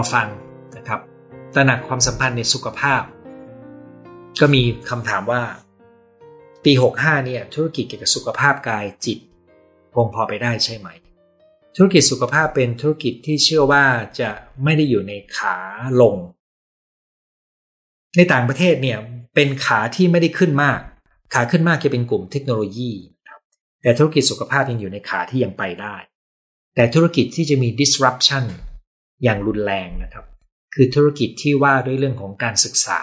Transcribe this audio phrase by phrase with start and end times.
[0.00, 0.28] อฟัง
[0.76, 1.00] นะครับ
[1.54, 3.02] ตระหนักความสัมพันธ์ในสุขภาพ
[4.40, 5.42] ก็มีคำถามว่า
[6.64, 9.18] ปี 65 เนี่ยธุรกิจเกี่ยวกับสุขภาพกายจิต
[9.94, 10.88] คงพอไปได้ใช่ไหม
[11.76, 13.84] ธุรกิจสุขภาพเป็นธุรกิจที่เชื่อว่า
[14.20, 14.30] จะ
[14.64, 15.56] ไม่ได้อยู่ในขา
[16.00, 16.16] ลง
[18.16, 18.98] ในต่างประเทศเนี่ย
[19.34, 20.80] เป็นขาที่ไม่ได้ขึ้นมาก
[21.34, 22.92] ขาขึ้นมากจะเป็นกลุ่มเทคโนโลยี
[23.82, 25.96] แต่ธุรกิจสุขภาพยังอยู่ในขาที่ยังไปได้
[26.74, 28.44] แต่ธุรกิจที่จะมี disruption
[29.22, 30.24] อย่างรุนแรงนะครับ
[30.74, 33.00] คือธุรกิจที่ว่าด้วยเรื่องของการศึกษา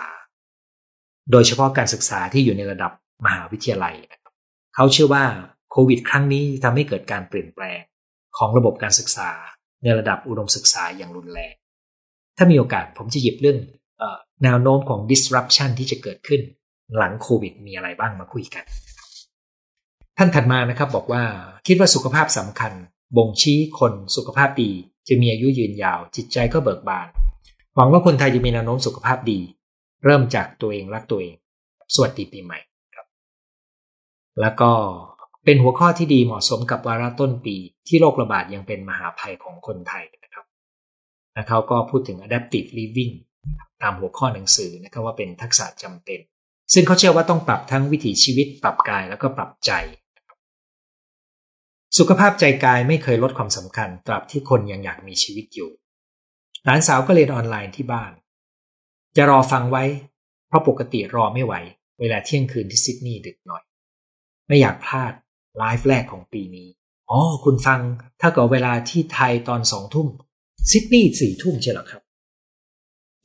[1.31, 2.91] โดยเฉพาะการศึกษาที่อยู่ในระดับ
[3.25, 4.33] มหาวิทยาลัยนะครับ
[4.75, 5.25] เขาเชื่อว่า
[5.71, 7.81] โควิด ครั้งนี้ทำให้เกิดการเปลี่ยนแปลง
[8.37, 9.29] ของระบบการศึกษา
[9.83, 11.53] ในระดับอุดมศึกษาอย่างรุนแรง
[12.37, 13.57] ถ้ามีโอกาสผมจะหยิบเรื่อง
[14.43, 16.41] แนวโน้มของ disruption ที่จะเกิดขึ้น
[16.97, 18.63] หลังโควิดมีอะไรบ้างมาคุยกัน
[20.17, 21.23] ท่านถัดมานะครับบอกว่า
[21.67, 22.71] คิดว่าสุขภาพสำคัญ
[23.17, 24.71] บ่งชี้คนสุขภาพดี
[25.07, 27.07] จะมีอายุยืนยาว จิตใจก็เบิกบาน
[27.75, 29.39] หวังว่าคนไทยจะมีแนวโน้มสุขภาพดี
[30.03, 31.35] เริ่มจากตัวเองรักตัวเอง
[31.93, 32.59] สวัสดีปีใหม่
[32.95, 33.07] ครับ
[34.41, 34.71] แล้วก็
[35.45, 37.55] เป็นหัวข้อที่ดีเหมาะสมกับวาระต้นปี
[37.87, 40.45] ที่โรคระบาดยังเป็นมหาภัยของคนไทยนะครับ
[41.33, 43.13] และเขาก็พูดถึง adaptive living
[43.81, 46.19] ตามหัวข้อหนังสือนะครับว่าเป็นทักษะจำเป็น
[46.73, 49.71] ซึ่งเขาเชื่อว่าต้องปรับทั้งวิถีชีวิต ปรับกายแล้วก็ปรับใจ
[51.95, 55.71] สุขภาพใจกายไม่เคยลดความสำคัญ ตราบที่คนยังอยากมีชีวิตอยู่
[56.65, 58.11] หลานสาวก็เรียนออนไลน์ที่บ้าน
[59.15, 59.83] จะรอฟังไว้
[60.47, 61.53] เพราะปกติรอไม่ไหว
[61.99, 63.63] เวลาเที่ยงคืนที่ซิดนีย์ดึกหน่อย
[64.47, 65.13] ไม่อยากพลาด
[65.57, 66.67] ไลฟ์แรกของปีนี้
[67.09, 67.79] อ๋อคุณฟัง
[68.21, 70.07] เท่ากับเวลาที่ไทยตอนสองทุ่ม
[70.71, 72.01] ซิดนีย์สี่ทุ่มใช่หรอครับ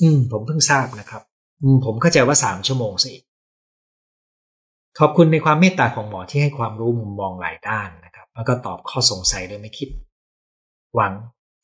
[0.03, 1.23] อืม ผมเพิ่งทราบนะครับ
[1.63, 3.13] อืม ผมเข้าใจว่าสามชั่วโมงสิ
[4.99, 7.91] ขอบคุณในความเมตตาของหมอที่ให้ความรู้มุมมองหลายด้าน
[8.35, 9.89] แล้วก็ตอบข้อสงสัยโดยไม่คิด
[10.95, 11.13] หวัง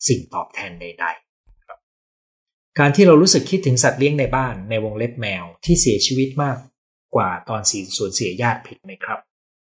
[0.08, 1.28] สิ่งตอบแทนใดๆ
[2.78, 6.56] การที่เรารู้สึกคิดถึงสัตว์เลี้ยงในบ้านในวงเล็บแมวที่เสียชีวิตมาก
[7.14, 9.18] กว่าตอนสีสูญเสียญาติผิดไหมครับ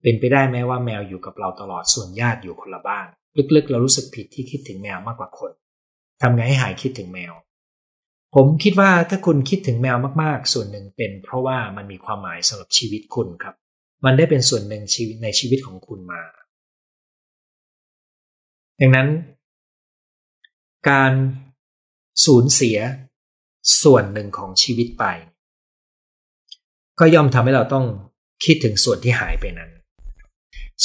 [0.01, 3.07] เป็นไปได้ไหมว่าแมวอยู่กับเราตลอดส่วนญาติอยู่คนละบ้าน
[3.55, 5.51] ลึกๆ เรารู้สึกผิดที่คิดถึงแมวมากกว่าคน
[6.21, 7.33] ทำไงให้หายคิดถึงแมว
[8.35, 13.55] ผมคิดว่าถ้าคุณคิดถึงแมวมากๆ ส่วนหนึ่งเป็นเพราะว่ามันมีความหมายสำหรับชีวิตคุณครับ
[14.05, 16.21] มันได้เป็นส่วนหนึ่งชีวิตในชีวิตของคุณมา
[18.83, 19.09] ดังนั้น
[20.89, 21.13] การ
[22.25, 22.77] สูญเสีย
[23.83, 25.05] ส่วนหนึ่งของชีวิตไป
[26.99, 27.85] ก็ย่อมทำให้เราต้อง
[28.45, 29.71] คิดถึงส่วนที่หายไปนั้น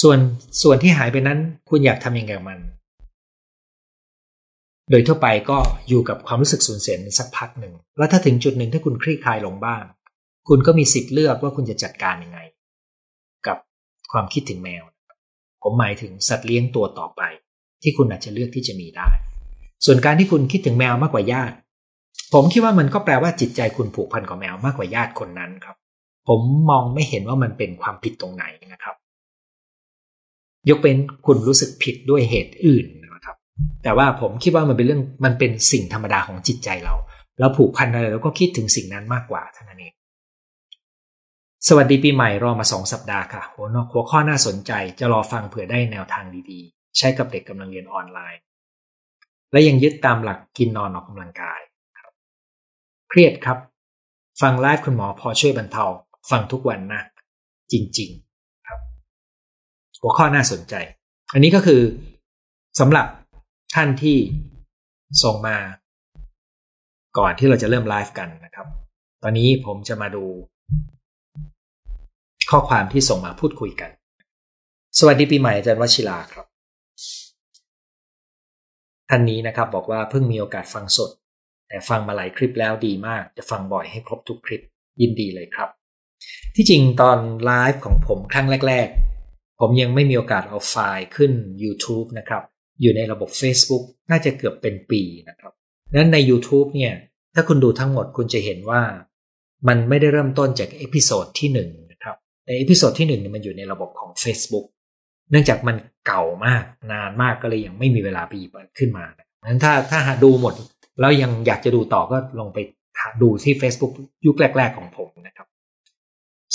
[0.00, 0.18] ส่วน
[0.62, 1.38] ส่วนที่หายไปนั้น
[1.70, 2.60] คุณอยากทำยังไงกับมัน
[4.90, 5.58] โดยทั่วไปก็
[5.88, 9.82] อยู่กับความรู้สึกสูญเสียสักพักหนึ่ง แล้วถ้าถึงจุดหนึ่งถ้าคุณคลี่คลายลงบ้าง
[10.48, 12.40] คุณก็มีสิทธิ์เลือกว่าคุณจะจัดการยังไง
[13.46, 13.56] กับ
[14.12, 14.84] ความคิดถึงแมว
[15.62, 17.22] ผมหมายถึงสัตว์เลี้ยงตัวต่อไป
[17.82, 19.08] ที่คุณอาจจะเลือกที่จะมีได้
[19.84, 21.56] ส่วนการที่คุณคิดถึงแมวมากกว่าญาติ
[22.34, 25.76] ผมคิดว่ามันก็แปลว่าจิตใจคุณผูกพันกับแมวมากกว่าญาติคนนั้นครับ
[26.28, 28.96] ผมมองไม่เห็นว่ามันเป็นความผิดตรงไหนนะครับ
[30.68, 33.36] ยกเป็นคุณรู้สึกผิดด้วยเหตุอื่นนะครับ
[33.82, 36.94] แต่ว่าผมคิดว่ามันเป็นเรื่องมันเป็นสิ่งธรรมดาของจิตใจเรา
[37.40, 39.94] เราผูกพันอะไรเราก็คิดถึงสิ่งนั้นมากกว่าเท่านั้นเอง
[41.68, 46.60] สวัสดีปีใหม่รอมาสองสัปดาห์ค่ะหัวนกหัวข้อน่าสนใจจะรอฟังเผื่อได้แนวทางดี
[46.98, 48.40] ใช้กับเด็กกำลังเรียนออนไลน์
[49.52, 51.60] และยังยึดตามหลักกินนอนออกกำลังกาย
[52.00, 52.12] ครับ
[53.08, 53.58] เครียดครับ
[54.40, 55.84] ฟังไลฟ์คุณหมอพอช่วยบรรเทา
[56.30, 57.02] ฟังทุกวันนะ
[57.72, 58.80] จริง ๆครับ
[60.00, 60.74] หัวข้อน่าสนใจ
[61.32, 61.82] อันนี้ก็คือ
[62.80, 63.06] สำหรับ
[63.74, 64.16] ท่านที่
[65.22, 65.56] ส่งมา
[67.18, 68.66] ก่อนที่เราจะเริ่มไลฟ์กันนะครับ
[69.22, 70.24] ตอนนี้ผมจะมาดู
[72.50, 73.90] ข้อความที่ส่งมาพูดคุยกัน
[74.98, 76.46] สวัสดีปีใหม่อาจารย์วชิราครับ
[79.10, 81.10] ท่านนี้นะครับบอกว่าเพิ่งมีโอกาสฟังสด
[81.68, 84.62] แต่ฟังมาหลายคลิปแล้วดีมาก จะฟังบ่อยให้ครบทุกคลิป
[85.00, 85.68] ยินดีเลยครับ
[86.54, 88.88] ที่จริงตอนไลฟ์ของผมครั้งแรก
[89.24, 91.32] ๆ ผมยังไม่มีโอกาสเอาไฟล์ขึ้น
[91.62, 92.42] YouTube นะครับ
[92.80, 95.52] อยู่ในระบบ Facebook น่าจะเกือบเป็นปีนะครับ
[95.94, 96.94] นั้นใน YouTube เนี่ย
[97.34, 98.82] ถ้าคุณดูทั้งหมดคุณจะเห็นว่า
[99.68, 102.16] มันไม่ได้เริ่มต้นจาก episode ที่1นะครับ
[102.46, 104.66] ใน episode ที่1เนี่ยมันอยู่ในระบบของ Facebook
[105.30, 105.76] เนื่องจากมัน
[106.06, 110.54] เก่ามากนานมากก็เลยยังไม่มีเวลาไปหยิบมันขึ้นมาดังนั้นถ้าถ้าหาดูหมด
[111.00, 112.58] แล้วยังอยากจะดูต่อก็ลงไป
[113.22, 113.92] ดูที่ Facebook
[114.26, 115.46] ยุคแรก ๆ ของผมนะครับ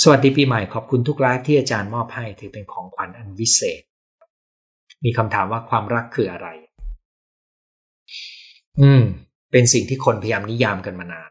[0.02, 3.82] สวัสดีปีใหม่ขอบคุณทุกไลฟ์ที่อาจารย์มอบให้ถือเป็นของขวัญอันวิเศษ
[5.04, 6.48] มีคำถามว่าความรักคืออะไร
[8.80, 9.02] อืม
[9.52, 11.30] เป็นสิ่งที่คนพยายามนิยามกันมานาน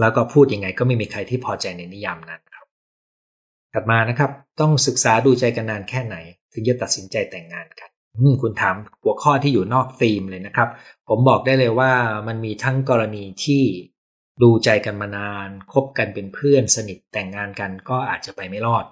[0.00, 2.66] แล้วก็พูดยังไงก็ไม่มีใครที่พอใจในนิยามนั้นครับ
[3.72, 4.30] ถัดมานะครับ
[4.60, 6.16] ต้องศึกษาดูใจกันนานแค่ไหน
[6.52, 7.90] ถึงจะตัดสินใจแต่งงานกัน
[8.42, 10.68] คุณถามหัวข้อที่อยู่นอกธีมเลยนะครับ
[11.08, 11.92] ผมบอกได้เลยว่า
[12.28, 13.62] มันมีทั้งกรณีที่
[14.42, 18.84] ดูใจกันมานานคบกันเป็นเพื่อนสนิทแต่งงานกันก็อาจจะไปไม่รอด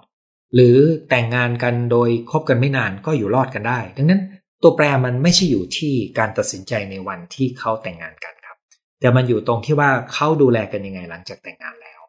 [0.55, 0.77] หรือ
[1.09, 4.21] แต่งงานกันโดยคบกันไม่นานก็อยู่รอดกันได้ ดังนั้น
[4.61, 8.57] ตัวแปรมันไม่ใช่อยู่ที่การตัดสินใจในวันที่เขาแต่งงานกันครับ
[8.99, 12.01] แต่มันอยู่ตรงที่ว่าเขาดูแลกันยังไงหลังจากแต่งงานแล้ว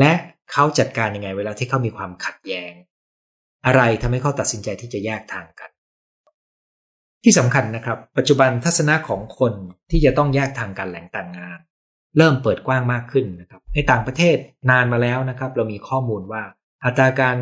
[0.00, 0.12] และ
[0.52, 2.72] เขาจัดการยังไงเวลาที่เขามีความขัดแย้ง
[3.66, 5.70] อะไรทำให้เขาตัดสินใจที่จะแยกทางกัน
[7.24, 9.52] ที่สำคัญนะครับ ปัจจุบันทัศนะของคน
[9.90, 11.58] ที่จะต้องแยกทางกันแหล่งแต่างงาน
[12.18, 14.36] เริ่มเปิดกว้างมากขึ้นนะครับ ในต่างประเทศ
[14.70, 16.42] นานมาแล้วนะครับ เรามีข้อมูลว่า
[16.84, 17.36] อัตราการ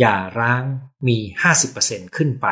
[0.00, 0.62] หย่าร้าง
[1.08, 1.16] มี
[1.66, 2.46] 50%ขึ้นไป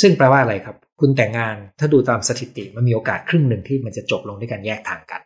[0.00, 5.20] ซึ่งแปลว่าอะไรครับ คุณแต่งงานถ้าดูตามสถิติมันมีโอกาสครึ่งหนึ่งที่มันจะจบลงด้วยการแยกทางกัน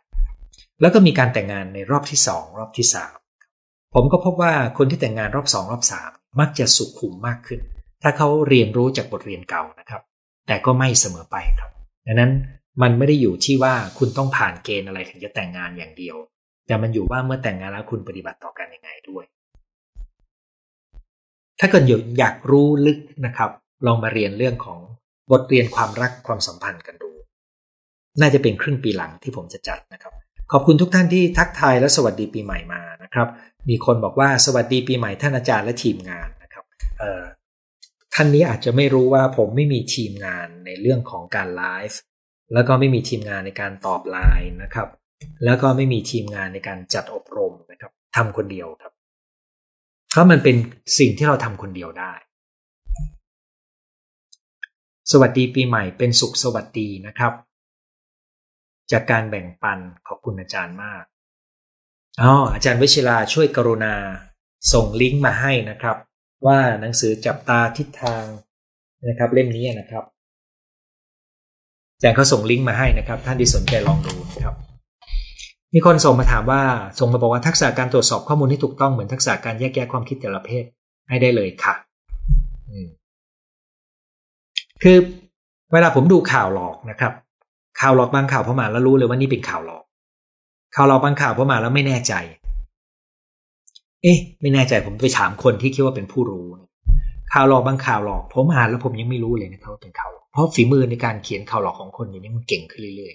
[0.81, 3.15] แล้วก็มีการแต่งงานในรอบที่สองรอบที่สาม
[3.93, 6.03] ผมก็พบว่าคนที่แต่งงานรอบสองรอบสา
[6.39, 7.59] มักจะสุขุมมากขึ้น
[8.03, 10.01] ถ้าเขาเรียนรู้จากบทเรียนเก่านะครับ
[10.47, 11.71] แต่ก็ไม่เสมอไปครับ
[12.07, 12.31] ดังนั้น
[12.81, 16.15] มันไม่ได้อยู่ที่ว่าคุณต้องผ่านเกณฑ์อะไรถึงจะแต่งงานอย่างเดียว
[16.67, 19.23] แต่มันอยู่ว่าเมื่อแต่งงานแล้วคุณปฏิบัติต่อกันยังไงด้วย
[21.59, 21.83] ถ้าเกิด
[22.19, 23.49] อยากรู้ลึกนะครับ
[23.85, 24.79] ลองมาเรียนเรื่องของ
[25.31, 27.11] บทเรียนความรักความสัมพันธ์กันดู
[28.19, 30.13] น่าจะเป็นครึ่งปีหลังที่ผมจะจัดนะครับ
[30.51, 33.27] ขอบคุณทุกท่านที่ทักทายและสวัสดีปีใหม่มานะครับ
[33.69, 36.65] มีคนบอกว่าสวัสดีปีใหม่ท่านอาจารย์และทีมงานนะครับ
[38.13, 41.99] ท่านนี้อาจจะไม่รู้ว่าผมไม่มีทีมงานในเรื่องของการไลฟ์
[42.53, 44.89] แล้วก็ไม่มีทีมงานในการตอบไลน์นะครับ
[45.45, 48.93] แล้วก็ไม่มีทีมงานในการจัดอบรมนะครับทำคนเดียวครับ
[50.11, 50.55] เพราะมันเป็น
[50.99, 52.13] สิ่งที่เราทำคนเดียวได้
[55.11, 57.33] สวัสดีปีใหม่เป็นสุขสวัสดีนะครับ
[58.91, 61.03] จากการแบ่งปันขอบคุณอาจารย์มาก
[62.21, 63.93] อ๋ออาจารย์วิชิลาช่วยกรุณา
[64.73, 65.97] ส่งลิงก์มาให้นะครับ
[66.45, 68.25] ว่าหนังสือจับตาทิศทาง
[69.07, 70.03] นะครับ เล่มนี้นะครับ
[71.93, 74.55] อาจารย์เขาส่งลิงก์มาให้นะครับ ท่านที่สนใจลองดูนะครับ
[75.73, 76.61] มีคนส่งมาถามว่า
[76.99, 80.65] ส่งมาบอกว่าทักษะการตรวจสอบข้อมูลที่ถูกต้องเหมือนทักษะการแยกแยะความคิดแต่ละเพศ
[81.09, 81.75] ให้ได้เลยค่ะ
[84.83, 84.97] คือ
[85.73, 87.13] เวลาผมดูข่าวหลอกนะครับ
[87.79, 89.84] ข่าวหลอกบางข่าวพอมาแล้วรู้เลยว่านี่เป็นข่าวหลอก
[90.75, 92.13] ข่าวหลอกบางข่าวพอมาแล้วไม่แน่ใจ
[94.03, 96.45] เอ๊ะ ไม่แน่ใจผมไปถามคนที่คิดว่าเป็นผู้รู้
[97.33, 103.13] ข่าวหลอกบางข่าวหลอก ผมอ่านแล้วผมยังไม่รู้เลยนะครับว่าเป็นข่าวเพราะฝีมือในการเขียนข่าวหลอกของคนอย่างนี้มันเก่งขึ้นเรื่อย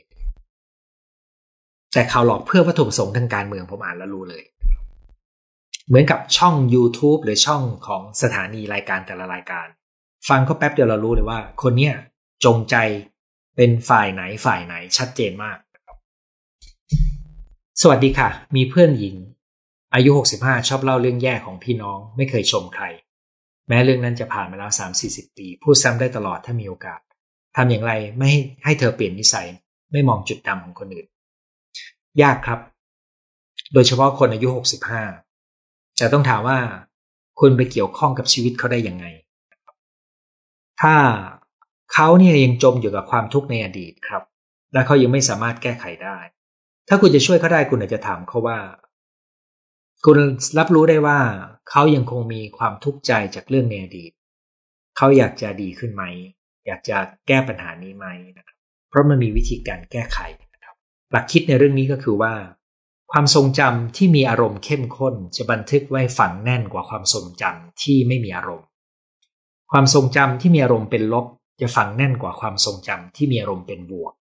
[0.76, 4.42] ๆ แต่ข่าวหลอกเพื่อวัตถุประสงค์ทางการเมืองผมอ่านแล้วรู้เลย
[5.88, 9.66] เหมือนกับช่อง YouTube หรือช่องของสถานีรายการแต่ละรายการ
[10.28, 11.94] ฟังเขาแป๊บเดียวเรารู้เลยว่า คนเนี้ย
[12.44, 12.76] จงใจ
[13.56, 15.58] เป็นฝ่ายไหนฝ่ายไหนชัดเจนมาก
[17.78, 19.16] สวัสดีค่ะ มีเพื่อนหญิง
[19.94, 22.84] อายุ 65 ชอบเล่าเรื่องแย่ของพี่น้อง ไม่เคยชมใคร
[23.68, 24.70] แม้เรื่องนั้นจะผ่านมาแล้ว
[25.04, 27.00] 3-40 ปี พูดซ้ำได้ตลอดถ้ามีโอกาส
[27.56, 29.48] ทำอย่างไรไม่ให้ให้เธอเปลี่ยนนิสัย
[29.92, 31.06] ไม่มองจุดดำของคนอื่น
[32.22, 32.60] ยากครับ
[33.72, 34.48] โดยเฉพาะคนอายุ
[35.22, 36.58] 65 แต่ต้องถามว่า
[37.40, 39.04] คุณไปเกี่ยวข้องกับชีวิตเขาได้ยังไง
[40.80, 40.94] ถ้า
[41.92, 44.22] เขาเนี่ยยังจมอยู่กับความทุกข์ในอดีตครับ
[44.72, 46.18] และเขายังไม่สามารถแก้ไขได้
[46.92, 48.58] ถ้าคุณจะช่วยเขาได้คุณอาจจะถามเขาว่า
[50.04, 50.18] คุณ
[50.58, 51.18] รับรู้ได้ว่า
[51.70, 54.12] เขายังคงมีความทุกข์ใจจากเรื่องในอดีต
[54.96, 56.04] เขาอยากจะดีขึ้นไหม
[56.66, 58.06] อยากจะแก้ปัญหานี้ไหม
[58.36, 58.56] นะครับ
[58.88, 60.18] เพราะมันมีวิธีการแก้ไข
[60.54, 60.76] นะครับ
[61.10, 62.32] หลักคิดในเรื่องนี้ก็คือว่า
[63.12, 68.66] ความทรงจำที่มีอารมณ์เข้มข้น จะบันทึกไว้ฝังแน่นกว่าความทรงจำที่ไม่มีอารมณ์
[69.72, 71.26] ความทรงจำที่มีอารมณ์เป็นลบ
[71.60, 74.12] จะฝังแน่นกว่าความทรงจำที่มีอารมณ์เป็นบวก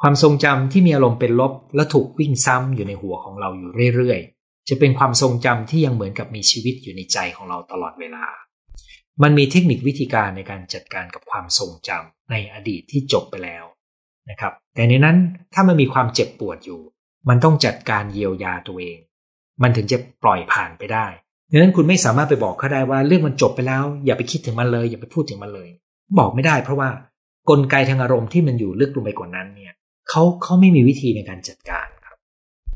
[0.00, 8.24] ความทรงจำที่มีอารมณ์เป็นลบ และถูกวิ่งซ้ำอยู่ในหัวของเราอยู่เรื่อยๆ จะเป็นความทรงจำที่ยังเหมือนกับมีชีวิตอยู่ในใจของเราตลอดเวลา
[9.22, 13.64] มันมีเทคนิควิธีการในการจัดการกับความทรงจำในอดีตที่จบไปแล้ว
[14.30, 15.16] นะครับ แต่ในนั้น
[15.54, 16.80] ถ้ามันมีความเจ็บปวดอยู่
[17.28, 18.98] มันต้องจัดการเยียวยาตัวเอง
[19.62, 21.06] มันถึงจะปล่อยผ่านไปได้
[21.50, 25.68] ดังนั้นคุณไม่สามารถไปบอกเขาได้ว่าเรื่องมันจบไปแล้ว อย่าไปคิดถึงมันเลย อย่าไปพูดถึงมันเลย
[26.18, 26.88] บอกไม่ได้เพราะว่า
[27.50, 29.74] กลไกทางอารมณ์ที่มันอยู่ลึกลงไปกว่านั้นเนี่ย
[30.10, 32.16] เขาเขาไม่มีวิธีในการจัดการครับ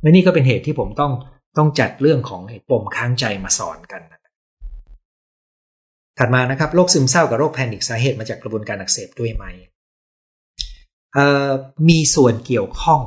[0.03, 1.13] และนี่ก็เป็นเหตุที่ผมต้อง
[1.59, 4.03] ต้องจัดเรื่องของปมค้างใจมาสอนกัน
[6.19, 9.45] ถัดมานะครับโรคซึมเศร้ากับโรคแพนิคสาเหตุมาจากกระบวนการอักเสบด้วยไหม
[11.89, 13.03] มีส่วนเกี่ยวข้อง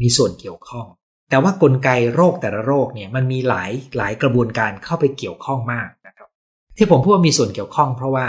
[0.00, 0.86] มีส่วนเกี่ยวข้อง
[1.30, 6.28] แต่ว่ากลไกโรคแต่ละโรคเนี่ยมันมีหลายหลายกระบวนการเข้าไปเกี่ยวข้องมากนะครับ
[6.76, 8.26] ที่ผมพูดว่ามีส่วนเกี่ยวข้องเพราะว่า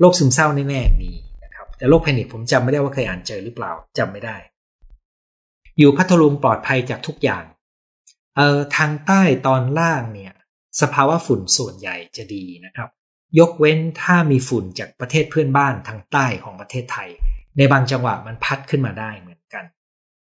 [0.00, 1.10] โรคซึมเศร้าแน่ๆมี
[1.76, 4.36] แต่โรคแพนิคผมจำไม่ได้ว่าเคยอ่านเจอหรือเปล่าจำไม่ได้
[5.78, 7.44] อยู่พัทลุงปลอดภัยจากทุกอย่าง
[8.36, 10.32] เอ่อทางใต้ตอนล่างเนี่ย
[10.80, 12.88] สภาวะฝุ่นส่วนใหญ่จะดีนะครับ
[13.38, 17.08] ยกเว้นถ้ามีฝุ่นจากประเทศเพื่อนบ้านทางใต้ของประเทศไทย
[17.56, 19.64] ในบางจังหวะมันพัดขึ้นมาได้เหมือนกัน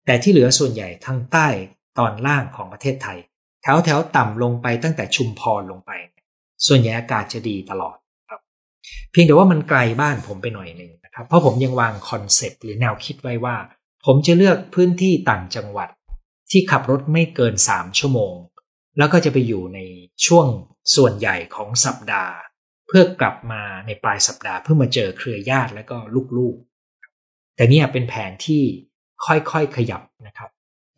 [0.06, 1.48] แต่ที่เหลือส่วนใหญ่ทางใต้
[2.00, 3.18] ตอนล่างของประเทศไทย
[3.62, 5.92] แถวแถวต่ำลงไปตั้งแต่ชุมพรลงไป
[6.68, 7.98] ส่วนใหญ่อากาศจะดีตลอด
[8.30, 8.42] ครับ
[9.12, 13.58] เพียงแต่ว่ามันไกลบ้านผมไปหน่อยหนึ่ง ครับเพราะผมยังวางคอนเซปต์หรือแนวคิดไว้ว่า
[14.06, 15.90] ผมจะเลือกพื้นที่ต่างจังหวัด
[16.52, 18.36] ที่ขับรถไม่เกินสามชั่วโมง
[18.98, 19.80] แล้วก็จะไปอยู่ใน
[20.26, 20.48] ช่วง
[20.96, 22.36] ส่วนใหญ่ของสัปดาห์
[22.88, 25.98] เพื่อกลับมาในปลายสัปดาห์เพื่อมาเจอเครือญาติและก็
[26.38, 28.64] ลูกๆ แต่นี่เป็นแผนที่
[29.26, 30.50] ค่อยๆขยับนะครับ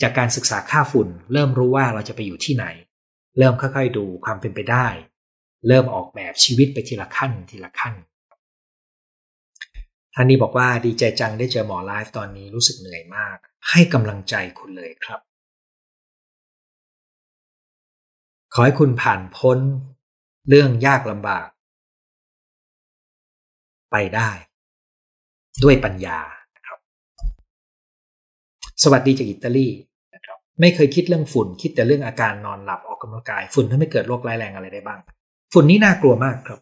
[0.02, 2.66] จากการศึกษาค่าฝุ่น เริ่มรู้ว่าเราจะไปอยู่ที่ไหน
[3.38, 4.88] เริ่มค่อยๆดูความเป็นไปได้
[5.68, 7.96] เริ่มออกแบบชีวิตไปทีละขั้นทีละขั้น
[10.20, 13.38] ท่านนี้บอกว่าดีใจจังได้เจอหมอไลฟ์ตอนนี้รู้สึกเหนื่อยมาก
[13.70, 15.20] ให้กำลังใจคุณเลยครับ
[18.54, 19.60] ขอให้คุณผ่านพ้น
[20.50, 21.48] เรื่องยากลำบาก
[23.92, 24.30] ไปได้
[25.64, 26.20] ด้วยปัญญา
[26.68, 26.80] ครับ
[28.84, 29.68] สวัสดีจากอิตาลี
[30.14, 35.00] นะครับไม่เคยคิดเรื่องฝุ่น คิดแต่เรื่องอาการนอนหลับออกกำลังกาย ฝุ่นทำให้เกิดโรคร้ายแรงอะไรได้บ้าง
[35.54, 36.60] ฝุ่นนี่น่ากลัวมากครับ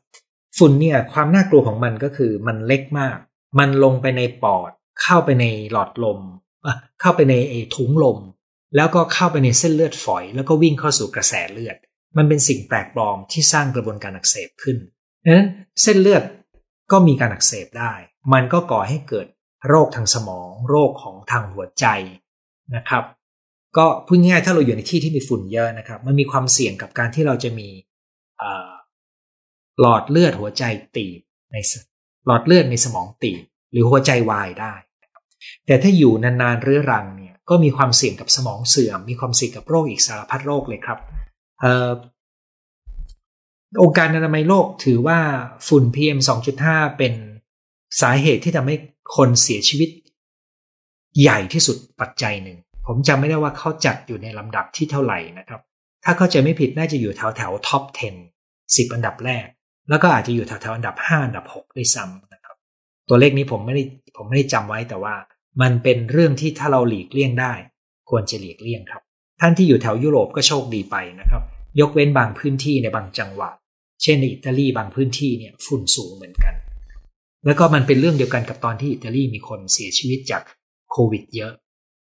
[0.57, 3.19] ฝุ่นเนี่ยความน่ากลัวของมันก็คือมันเล็กมาก
[3.59, 4.71] มันลงไปในปอด
[5.01, 6.19] เข้าไปในหลอดลม
[7.01, 7.35] เข้าไปใน
[7.75, 8.19] ถุงลม
[8.75, 11.77] แล้วก็เข้าไปในเส้นเลือดฝอย แล้วก็วิ่งเข้าสู่กระแสเลือด
[12.17, 14.77] มันเป็นสิ่งแปลกปลอมที่สร้างกระบวนการอักเสบขึ้น
[15.25, 15.47] ดังนั้น
[15.81, 16.23] เส้นเลือด
[16.91, 17.93] ก็มีการอักเสบได้
[18.33, 19.27] มันก็ก่อให้เกิด
[19.67, 21.85] โรคทางสมอง โรคของทางหัวใจ
[22.75, 23.03] นะครับ
[23.77, 27.69] ก็พูดง่ายๆถ้าเราอยู่ในที่ที่มีฝุ่นเยอะนะครับ มันมีความเสี่ยงกับการที่เราจะมี
[29.79, 30.63] หลอดเลือดหัวใจ
[30.95, 31.19] ตีบ
[31.53, 31.57] ใน
[32.25, 33.41] หลอดเลือดในสมองตีบ
[33.71, 34.73] หรือหัวใจวายได้
[35.65, 40.99] แต่ถ้าอยู่นานๆเรื้อรังเนี่ยก็มีความเสี่ยงกับสมองเสื่อม มีความเสี่ยงกับโรคอีกสารพัดโรคเลยครับ
[43.81, 45.19] องค์การอนามัยโลกถือว่า
[45.67, 46.19] ฝุ่น PM
[46.57, 47.13] 2.5 เป็น
[48.01, 48.75] สาเหตุที่ทำให้
[49.15, 49.89] คนเสียชีวิต
[51.21, 55.61] ใหญ่ที่สุดปัจจัยหนึ่ง ผมจำไม่ได้ว่าเขาจัดอยู่ในลำดับที่เท่าไหร่นะครับ
[56.03, 59.47] ถ้าเข้าใจไม่ผิดน่าจะอยู่แถวแถวท็อป 10 10 อันดับแรก
[59.89, 62.55] แล้วก็อาจจะอยู่แถวแถวอันดับ 5 อันดับ 6 ด้วยซ้ำนะครับ
[63.09, 63.83] ตัวเลขนี้ผมไม่ได้
[64.17, 65.15] ผมไม่ได้จำไว้แต่ว่า
[65.61, 67.53] มันเป็นเรื่องที่ถ้าเราหลีกเลี่ยงได้
[68.09, 69.01] ควรจะหลีกเลี่ยงครับ
[69.39, 71.43] ท่านที่อยู่แถวยุโรปก็โชคดีไปนะครับ
[71.79, 73.55] ยกเว้นบางพื้นที่ในบางจังหวัด
[74.01, 76.55] เช่นในอิตาลีบางพื้นที่เนี่ยฝุ่นสูงเหมือนกัน
[77.45, 80.43] แล้วก็มันเป็นเรื่องเดียวกันกับตอนที่อิตาลีมีคนเสียชีวิตจาก
[80.91, 81.53] โควิดเยอะ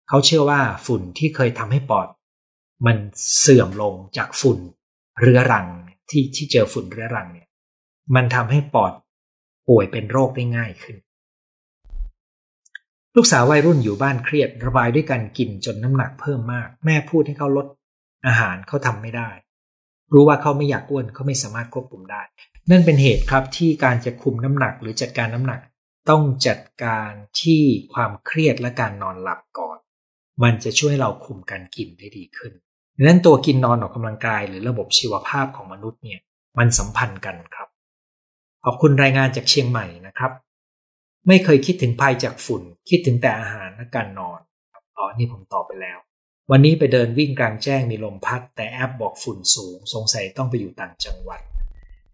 [0.08, 2.08] เขาเชื่อว่าฝุ่นที่เคยทำให้ปอด
[2.86, 2.96] มัน
[3.38, 4.58] เสื่อมลงจากฝุ่น
[5.20, 5.66] เรื้อรัง
[6.10, 7.43] ที่ที่เจอฝุ่นเรื้อรังเนี่ย
[8.14, 8.92] มันทำให้ปอด
[9.68, 10.96] ป่วยเป็นโรคได้ง่ายขึ้น
[13.16, 17.66] ลูกสาววัยรุ่นอยู่บ้านเครียดระบายด้วยการกินจนน้ำหนักเพิ่มมาก แม่พูดให้เขาลด
[18.26, 19.30] อาหารเขาทำไม่ได้
[20.12, 22.22] รู้ว่าเขาไม่อยากอ้วนเขาไม่สามารถควบคุมได้
[22.70, 25.60] นั่นเป็นเหตุครับที่การจะคุมน้ำหนักหรือจัดการน้ำหนัก
[26.10, 27.62] ต้องจัดการที่
[27.94, 29.78] ความเครียดและการนอนหลับก่อน
[30.42, 32.52] มันจะช่วยเราคุมการกินได้ดีขึ้น
[32.96, 36.20] ดังนั้นตัวกินนอนออกกำลังกายหรือระบบชีวภาพของมนุษย์เนี่ย
[36.58, 37.68] มันสัมพันธ์กันครับ
[38.64, 40.32] ขอบคุณรายงานจากเชียงใหม่นะครับ
[41.28, 44.40] ไม่เคยคิดถึงภัยจากฝุ่น คิดถึงแต่อาหารและการนอน
[44.96, 45.98] อ๋อนี่ผมตอบไปแล้ว
[46.50, 51.40] วันนี้ไปเดินวิ่งกลางแจ้งมีลมพัด แต่แอปบอกฝุ่นสูง สงสัยต้องไปอยู่ต่างจังหวัด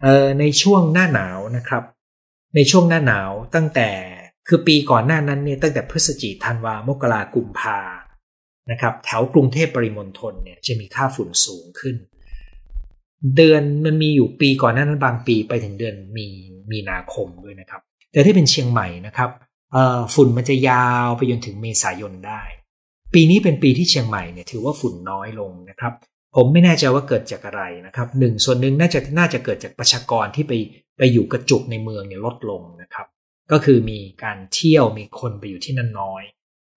[0.02, 1.84] เอ่อในช่วงหน้าหนาวนะครับ
[2.54, 3.90] ในช่วงหน้าหนาวตั้งแต่
[4.48, 7.80] คือปีก่อนหน้านั้นเนี่ยตั้งแต่พฤศจิกธันวามกรากุมภา
[8.70, 11.96] นะครับ แถวกรุงเทพปริมณฑลเนี่ยจะมีค่าฝุ่นสูงขึ้น
[13.36, 16.26] เดือนมันมีอยู่ปีก่อนหน้านั้นบางปีไปถึงเดือนมี
[16.70, 17.80] มีนาคมด้วยนะครับ
[18.12, 19.30] แต่ที่เป็นเชียงใหม่นะครับ
[20.14, 22.42] ฝุ่นมันจะยาวไปจนถึงเมษายนได้
[23.14, 25.92] ปีนี้เป็นปีที่เชียงใหม่เนี่ยถือว่าฝุ่นน้อยลงนะครับ
[26.36, 30.52] ผมไม่แน่ใจว่าเกิดจากอะไรนะครับหนึ่งส่วนหนึ่งน่าจะน่าจะเกิดจากประชากรที่ไป
[30.98, 33.06] ไปอยู่กระจุกในเมืองเนี่ยลดลงนะครับ
[33.52, 36.22] ก็คือมีการเที่ยวมีคนไปอยู่ที่นั่นน้อย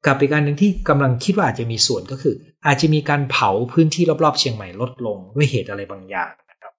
[0.05, 6.73] กับอีกการหนึ่งที่กำลังคิดว่าอาจจะมีส่วนก็คือ อาจจะมีการเผาพื้นที่รอบๆ เชียงใหม่ลดลงด้วยเหตุอะไรบางอย่างนะครับ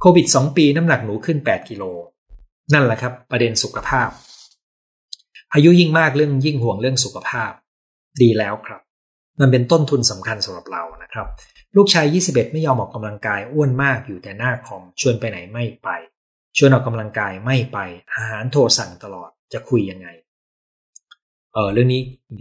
[0.00, 1.84] โควิด 2 ปีน้ำหนักหนูขึ้น 8 กิโล
[2.72, 4.08] นั่นแหละครับ ประเด็นสุขภาพ
[5.54, 7.52] อายุยิ่งมากเรื่องยิ่งห่วงเรื่องสุขภาพ
[8.22, 8.80] ดีแล้วครับ
[9.40, 11.26] มันเป็นต้นทุนสำคัญสำหรับเรานะครับ
[11.76, 15.88] ลูกชาย 21 ไม่ยอมออกกำลังกายอ้วนมากอยู่แต่หน้าคอมชวนไปไหนไม่ไป
[16.56, 17.78] ชวนออกกำลังกายไม่ไป
[18.14, 20.08] อาหารโทรสั่งตลอดจะคุยยังไง
[21.54, 22.00] เออเรื่องนี้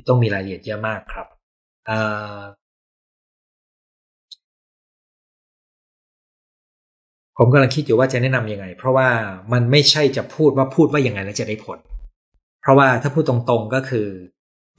[0.09, 1.27] ต้องมีรายละเอียดเยอะมากครับ
[1.87, 1.91] เอ
[2.37, 2.39] อ
[7.37, 9.09] ผมกำลังคิดอยู่ว่าจะแนะนำยังไง เพราะว่า
[9.53, 11.79] มันไม่ใช่จะพูดว่าพูดว่ายังไงแล้วจะได้ผล
[12.61, 14.07] เพราะว่าถ้าพูดตรงๆก็คือ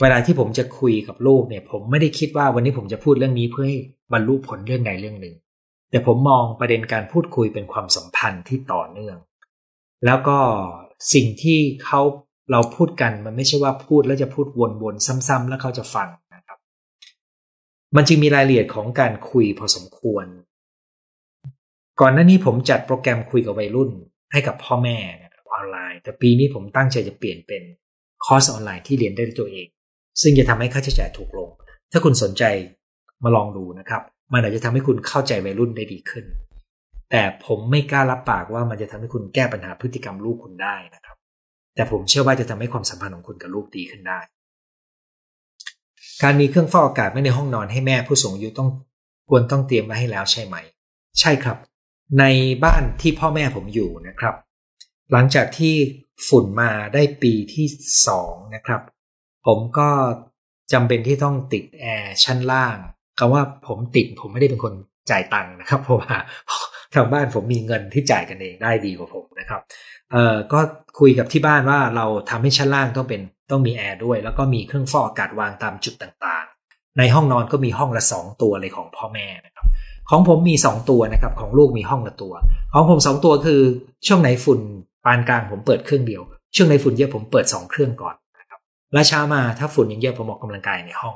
[0.01, 3.79] เวลาที่ผมจะคุยกับลูกเนี่ย ผมไม่ได้คิดว่าวันนี้ผมจะพูดเรื่องนี้เพื่อให้
[4.13, 5.35] บรรลุผลเรื่องใดเรื่องหนึ่ง
[5.91, 9.17] แต่ผมมองประเด็นการพูดคุยเป็นความสัมพันธ์ที่ต่อเนื่อง
[10.07, 10.39] แล้วก็
[11.15, 12.03] สิ่งที่เขา
[12.53, 14.47] เราพูดกันมันไม่ใช่ว่าพูดแล้วจะพูด
[14.83, 16.59] วนๆซ้ำๆแล้วเขาจะฟังนะครับ
[17.97, 20.27] มันจึงมีรายละเอียดของการคุยพอสมควร
[22.01, 23.91] ก่อนหน้านี้ผมจัดโปรแกรมคุยกับวัยรุ่น
[24.33, 27.63] ให้กับพ่อแม่นะครับออนไลน์ แต่ปีนี้ผมตั้งใจจะเปลี่ยนเป็น
[28.25, 29.67] คอร์สออนไลน์ที่เรียนได้ด้วยตัวเอง
[30.23, 31.49] ซึ่งจะทำให้ค่าใช้จ่ายถูกลง
[31.93, 32.45] ถ้าคุณสนใจ
[33.25, 34.03] มาลองดูนะครับ
[34.33, 36.25] มันอาจจะทำให้คุณเข้าใจวัยรุ่นได้ดีขึ้น
[37.11, 41.18] แต่ผมไม่กล้ารับปากว่ามันจะทำให้คุณแก้ปัญหาพฤติกรรมลูกคุณได้นะครับ
[41.79, 44.21] แต่ผมเชื่อว่าจะทำให้ความสัมพันธ์ของคุณกับลูกดีขึ้นได้
[46.23, 48.71] การมีเครื่องฟอกอากาศไว้ในห้องนอนให้แม่ผู้สูงอายุต้อง
[49.29, 50.57] ควรต้องเตรียมไว้ให้แล้วใช่ไหม
[51.21, 51.57] ใช่ครับ
[52.19, 52.25] ใน
[52.65, 54.35] บ้านที่พ่อแม่ผมอยู่นะครับ
[55.13, 55.75] หลังจากที่
[56.29, 57.67] ฝุ่นมาได้ปีที่
[58.07, 58.83] สองนะครับ
[59.47, 59.89] ผมก็
[60.73, 62.77] จำเป็นที่ต้องติดแอร์ชั้นล่าง
[63.19, 64.75] คำว่าผมติดผมไม่ได้เป็นคน
[65.11, 66.15] จ่ายตังค์นะครับ เพราะว่า
[66.95, 69.61] ทางบ้านผมมีเงินที่จ่ายกันเองได้ดีกว่าผมนะครับ
[70.13, 70.61] เอ่อก็
[70.99, 79.67] คุยกับที่บ้านว่าเราทำให้ชั้นล่างต้องเป็นต้องมีแอร์ด้วย แล้วก็มีเครื่องฟอกอากาศวางตามจุดต่างๆ ในห้องนอนก็มีห้องละสองตัวเลยของพ่อแม่นะครับ
[80.11, 82.35] ของผมมีสองตัวนะครับ ของลูกมีห้องละตัว
[82.73, 83.61] ของผมสองตัวคือ
[84.07, 84.61] ช่วงไหนฝุ่น
[85.05, 86.23] ปานกลางผมเปิดเครื่องเดียว
[86.57, 88.61] ช่วงไหนฝุ่นเยอะผมเปิดสองเครื่องก่อนนะครับ
[88.93, 91.15] แล้วเช้ามาถ้าฝุ่นยังเยอะผมออกกำลังกายในห้อง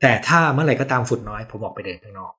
[0.00, 2.32] แต่ถ้าเมื่อไหร่ก็ตามฝุ่นน้อยผมออกไปเดินข้างนอก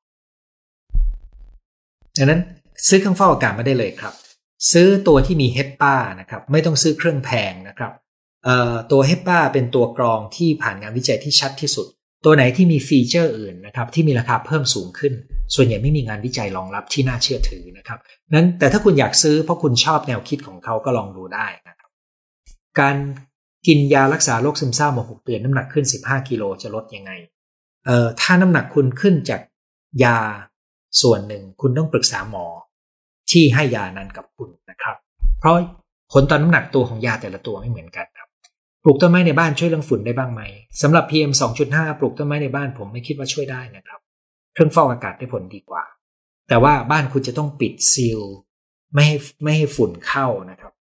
[2.18, 2.42] ดังนั้น
[2.88, 4.14] ซื้อเครื่องฟอกอากาศมาได้เลยครับ
[4.72, 7.92] ซื้อตัวที่มีเฮปป้านะครับไม่ต้องซื้อเครื่องแพงนะครับ
[8.92, 11.88] ตัวเฮปป้าเป็นตัวกรองที่ผ่านงานวิจัยที่ชัดที่สุด
[12.26, 15.14] ตัวไหนที่มีฟีเจอร์อื่นนะครับที่มีราคาเพิ่มสูงขึ้น
[15.56, 18.00] ส่วนใหญ่ไม่มีงานวิจัยรองรับที่น่าเชื่อถือนะครับ
[18.34, 21.90] นั้นแต่ถ้าคุณอยากซื้อเพราะคุณชอบแนวคิดของเขาก็ลองดูได้นะครับ
[22.80, 22.96] การ
[23.68, 27.12] กินยารักษาโรคซึมเศร้ามาหกเดือนน้ำหนักขึ้น 15 กิโลจะลดยังไง
[27.86, 29.42] เอ่อถ้าน้ำหนักคุณขึ้นจาก
[30.04, 30.20] ยา
[31.02, 32.46] ส่วนหนึ่ง คุณต้องปรึกษาหมอ
[33.32, 34.96] ที่ให้ยานั้นกับคุณนะครับ
[35.40, 35.56] เพราะ
[36.12, 38.30] ผลต่อน้ำหนักตัวของยาแต่ละตัวไม่เหมือนกันครับ
[38.84, 40.42] ปลูกต้นไม้ในบ้านช่วยเรื่องฝุ่นได้บ้างไหม
[40.82, 41.32] สำหรับ PM
[41.66, 44.00] 2.5 ปลูกต้นไม้ในบ้านผมไม่คิดว่าช่วยได้นะครับ
[44.54, 45.84] เครื่องฟอกอากาศได้ผลดีกว่า
[46.50, 48.20] แต่ว่าบ้านคุณจะต้องปิดซีล
[48.94, 50.74] ไม่ให้ไม่ให้ฝุ่นเข้านะครับ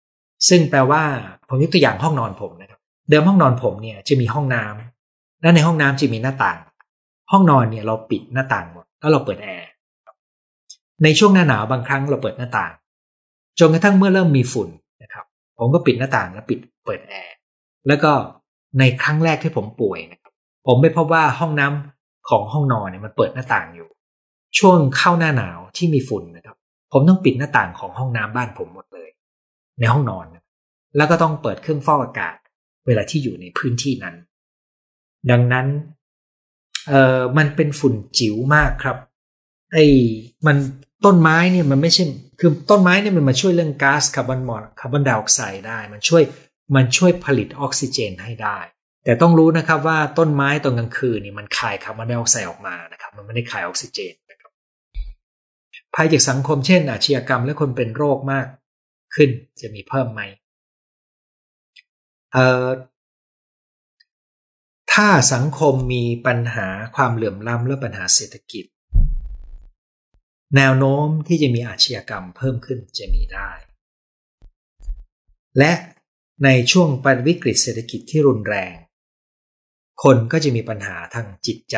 [0.49, 1.03] ซึ่งแปลว่า
[1.49, 2.81] ผมยกตัวอย่างห้องนอนผมนะครับ
[3.11, 6.59] เดิมห้องนอนผมเนี่ยจะมีห้องน้ำและในห้องน้ำจะมีหน้าต่าง
[7.31, 9.69] ห้องนอนเนี่ยเราปิดหน้าต่างหมดแล้วเราเปิดแอร์
[11.05, 12.73] ในช่วงหน้าหนาวบางครั้งเราเปิดหน้าต่าง
[13.59, 14.69] จนกระทั่งเมื่อเริ่มมีฝุ่น
[15.03, 15.25] นะครับ
[15.59, 17.35] ผมก็ปิดหน้าต่างแล้วปิดเปิดแอร์
[17.89, 18.13] แล้วก็
[18.79, 20.33] ในครั้งแรกที่ผมป่วยนะครับ
[20.67, 23.89] ผมไปพบว่าห้องน้ำของห้องนอนเนี่ยมันเปิดหน้าต่างอยู่
[24.59, 26.57] ช่วงเข้าหน้าหนาวที่มีฝุ่นนะครับ
[26.93, 29.09] ผมต้องปิดหน้าต่างของห้องน้ำบ้านผมหมดเลย
[29.79, 30.27] ในห้องนอน
[30.97, 32.37] แล้วก็ต้องเปิดเครื่องฟอกอากาศ
[32.87, 34.17] เวลาที่อยู่ในพื้นที่นั้น
[35.31, 35.67] ดังนั้น
[36.89, 38.97] เออมันเป็นฝุ่นจิ๋วมากครับ
[39.73, 39.87] ไอ้
[40.47, 40.57] มัน
[41.05, 42.05] ต้นไม้เนี่ยมันไม่ใช่
[42.41, 46.23] คือต้นไม้เนี่ยมันมาช่วยเรื่องก๊าซคาร์บอนมอนคาร์บอนไดออกไซด์ได้ มันช่วย
[46.75, 48.59] มันช่วยผลิตออกซิเจนให้ได้
[49.05, 54.51] แต่ต้องรู้นะครับว่าต้นไม้ตอนกลางคืนนี่มันคายคาร์บอนไดออกไซด์ออกมานะครับ มันไม่ได้คายออกซิเจนนะครับ
[55.95, 58.47] ภัยจากสังคมเช่น อาชญากรรมและคนเป็นโรคมาก
[59.15, 60.21] ขึ้นจะมีเพิ่มไหม
[62.33, 62.67] เอ่อ
[65.03, 68.65] ถ้าสังคมมีปัญหาความเหลื่อมล้ำและปัญหาเศรษฐกิจ
[70.57, 73.51] แนวโน้มที่จะมีอาชญากรรมเพิ่มขึ้นจะมีได้
[75.59, 75.73] และ
[76.45, 78.75] ในช่วงปัญวิกฤตเศรษฐกิจที่รุนแรง
[80.03, 81.77] คนก็จะมีปัญหาทางจิตใจ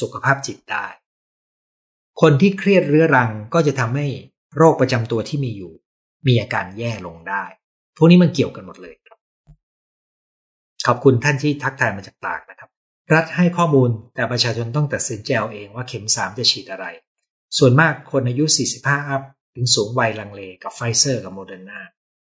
[0.00, 0.86] สุขภาพจิตได้
[2.20, 4.06] คนที่เครียดเรื้อรังก็จะทำให้
[4.56, 5.72] โรคประจำตัวที่มีอยู่
[6.26, 7.44] มีอาการแย่ลงได้
[7.96, 8.96] พวกนี้มันเกี่ยวกันหมดเลย
[10.86, 12.70] ขอบคุณท่านที่ทักทายมาจากตากนะครับ
[13.14, 16.86] รัฐให้ข้อมูลแต่ประชาชนต้องตัดสินใจเอาเองว่าเข็มสามจะฉีดอะไร
[17.58, 18.44] ส่วนมากคนอายุ
[18.76, 19.22] 45 up
[19.54, 21.80] ถึงสูงวัยลังเลกับไฟเซอร์กับโมเดอร์นา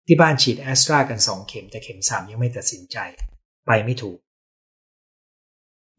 [0.08, 2.98] ที่บ้านฉีดแอสตรากันสองเข็มแต่เข็มสามยังไม่ตัดสินใจ
[3.66, 4.18] ไปไม่ถูก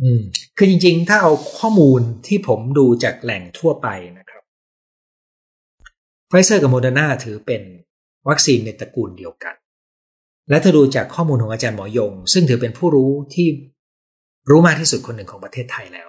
[0.03, 0.23] อืม
[0.57, 3.89] คือจริง ๆ ถ้าเอาข้อมูลที่ผมดูจากแหล่งทั่วไป
[4.19, 4.43] นะครับ
[6.29, 7.63] ไฟเซอร์กับโมเดอร์นาถือเป็น
[8.29, 9.55] วัคซีนในตระกูลเดียวกัน
[10.51, 13.49] และถ้าดูจากข้อมูลของอาจารย์หมอยง ซึ่งถือเป็นผู้รู้ที่
[14.51, 16.09] รู้มากที่สุดคนหนึ่งของประเทศไทยแล้ว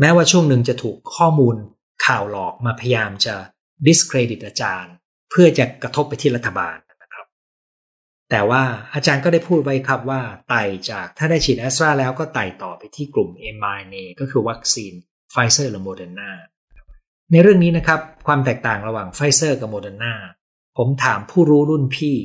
[0.00, 1.56] แม้ว่าช่วงหนึ่งจะถูกข้อมูล
[2.06, 3.34] ข่าวหลอกมาพยายามจะ
[3.86, 4.94] discredit อาจารย์
[5.30, 7.26] เพื่อจะกระทบไปที่รัฐบาลนะครับ
[8.30, 8.62] แต่ว่า
[8.94, 14.92] อาจารย์ก็ได้พูดไว้ครับว่าไต่จากถ้าได้ฉีดแอสตราแล้วก็ไต่ต่อไปที่กลุ่ม mRNA ก็คือวัคซีน
[15.32, 16.30] ไฟเซอร์หรือโมเดอร์นา
[17.32, 20.14] ในเรื่องนี้นะครับ ความแตกต่างระหว่างไฟเซอร์กับโมเดอร์นา
[20.78, 22.16] ผมถามผู้รู้รุ่นพี่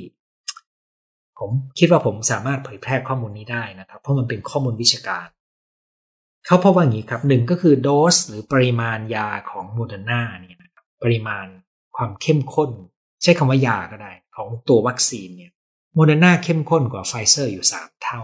[1.40, 5.28] ผมคิดว่าผมสามารถเผยแพร่ข้อมูลนี้ได้นะครับ เพราะมันเป็นข้อมูลวิชาการ
[6.46, 10.58] เขาพบว่าอย่างนี้ครับหนึ่งก็คือโดสหรือปริมาณยาของโมเดอร์นาเนี่ย
[11.04, 11.46] ปริมาณ
[11.96, 12.72] ความเข้มข้น
[13.22, 15.52] ใช้คำว่ายาก็ได้ ของตัววัคซีนเนี่ย
[15.94, 18.22] โมเดอร์นาเข้มข้นกว่าไฟเซอร์อยู่สามเท่า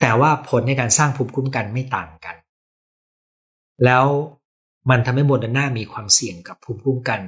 [0.00, 2.36] แต่ว่าผลในการสร้างภูมิคุ้มกันไม่ต่างกัน
[3.84, 4.06] แล้ว
[4.90, 7.20] มันทำให้โมเดอร์นามีความเสี่ยงกับภูมิคุ้มกัน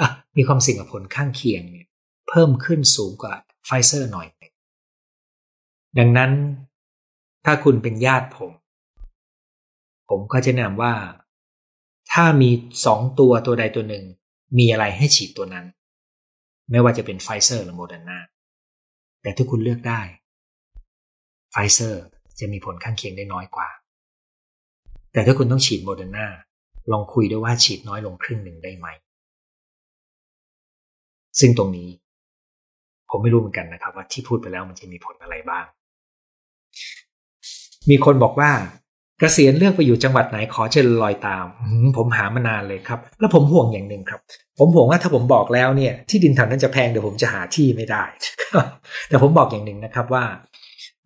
[0.00, 1.86] อะมีความเสี่ยงกับผลข้างเคียงเนี่ย
[2.34, 3.34] พิ่มขึ้นสูงกว่า
[3.66, 4.28] ไฟเซอร์หน่อย
[5.98, 6.32] ดังนั้น
[7.44, 8.50] ถ้าคุณเป็นญาติผม
[10.08, 10.94] ผมก็จะแนะนำว่า
[12.12, 12.50] ถ้ามี
[12.86, 14.04] สองตัวตัวใดตัวหนึ่ง
[14.58, 15.66] มีอะไรให้ฉีดตัวนั้น
[16.70, 18.18] ไม่ว่าจะเป็นไฟเซอร์หรือโมเดอร์นา
[19.22, 20.00] แต่ถ้าคุณเลือกได้
[21.50, 22.04] ไฟเซอร์
[22.40, 23.68] จะมีผลข้างเคียงได้น้อยกว่า
[25.12, 26.26] แต่ถ้าคุณต้องฉีดโมเดอร์นา
[26.92, 28.86] ลองคุยด้วยว่าฉีดน้อยลงครึ่งหนึ่งได้ไหม
[31.40, 31.88] ซึ่งตรงนี้
[33.14, 35.64] ผมไม่รู้เหมือนกันนะครับ ว่าที่พูดไปแล้วมันจะมีผลอะไรบ้าง
[37.90, 38.50] มีคนบอกว่า
[39.18, 41.46] เกษียณเลือกไปอยู่จังหวัดไหนขอเชิญลอยตาม
[41.96, 44.20] ผมหามานานเลยครับ แล้วผมห่วงอย่างหนึ่งครับ
[44.58, 48.04] ผมห่วงว่าถ้าผมบอกแล้วเนี่ย ที่ดินแถวนั้นจะแพงเดี๋ยวผมจะหาที่ไม่ได้
[49.08, 50.24] แต่ผมบอกอย่างหนึ่งนะครับว่า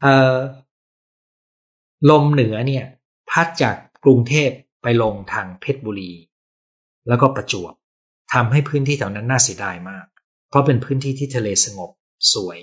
[0.02, 0.36] เออ
[2.10, 2.84] ลมเหนือเนี่ย
[3.30, 4.50] พัดจากกรุงเทพ
[4.82, 6.12] ไปลงทางเพชรบุรี
[7.08, 7.72] แล้วก็ประจวบ
[8.34, 10.06] ทำให้พื้นที่แถวนั้นน่าเสียดายมาก
[10.48, 11.90] เพราะเป็นพื้นที่ที่ทะเลสงบ
[12.32, 12.58] สวย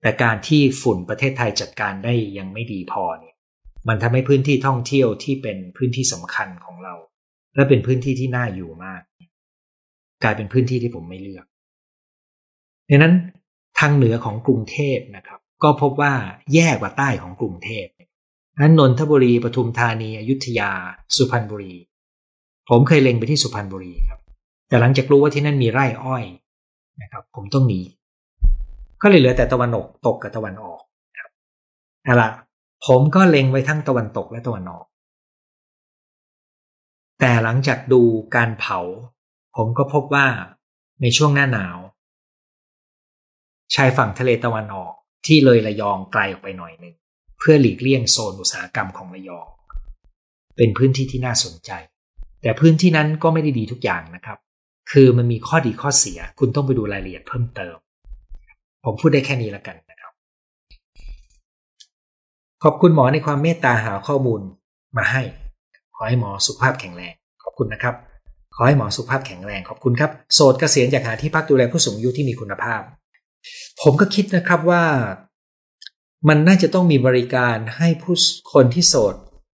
[0.00, 3.34] แต่การที่ฝุ่นประเทศไทยจัดการได้ยังไม่ดีพอเนี่ย
[3.88, 6.94] มันทำให้พื้นที่ท่องเที่ยวที่เป็นพื้นที่สำคัญของเรา
[7.54, 9.02] และเป็นพื้นที่ที่น่าอยู่มาก
[10.22, 11.46] กลายเป็นพื้นที่ที่ผมไม่เลือก
[12.88, 13.14] ดังนั้น
[13.78, 16.14] ทางเหนือของกรุงเทพนะครับ ก็พบว่า
[16.54, 17.86] แย่กว่าใต้ของกรุงเทพ
[18.60, 20.70] นั้นนนทบุรีปทุมธานีอยุธยา
[21.16, 21.74] สุพรรณบุรี
[22.68, 24.20] ผมเคยเล็งไปที่สุพรรณบุรีครับ
[24.68, 26.24] แต่หลังจากรู้ว่าที่นั่นมีไร่อ้อย
[27.02, 27.80] นะครับ ผมต้องหนี
[29.02, 30.80] ก็เลยเหลือแต่ตะวันออกตกกับตะวันออก
[31.18, 31.30] ครับ
[32.04, 32.30] เอาละ
[32.86, 34.84] ผมก็เล็งไว้ทั้งตะวันตกและตะวันออก
[37.20, 38.02] แต่หลังจากดู
[38.36, 38.80] การเผา
[39.56, 40.26] ผมก็พบว่า
[41.02, 41.78] ในช่วงหน้าหนาว
[43.74, 44.92] ชายฝั่งทะเลตะวันออก
[45.26, 46.94] ที่เลยระยองไกลออกไปหน่อยหนึ่ง
[47.38, 49.48] เพื่อหลีกเลี่ยงโซนอุตสาหกรรมของระยอง
[50.56, 51.70] เป็นพื้นที่ที่น่าสนใจ
[52.42, 54.38] แต่พื้นที่นั้นก็ไม่ได้ดีทุกอย่างนะครับ
[54.92, 57.76] คือมันมีข้อดีข้อเสียคุณต้องไปดูรายละเอียดเพิ่มเติม
[58.84, 60.12] ผมพูดได้แค่นี้ละกันนะครับ
[62.64, 64.40] ขอบคุณหมอในความเมตตาหาข้อมูล
[64.96, 65.22] มาให้
[65.94, 67.94] ขอให้หมอสุขภาพแข็งแรง ขอบคุณนะครับ
[68.54, 72.82] ขอให้หมอสุขภาพแข็งแรง ขอบคุณครับ โสดเกษียณจากหาที่พักดูแลผู้สูงอายุที่มีคุณภาพ
[73.82, 74.84] ผมก็คิดนะครับว่า
[76.28, 78.14] มันน่าจะต้องมีบริการให้ผู้
[78.52, 79.14] คนที่โสด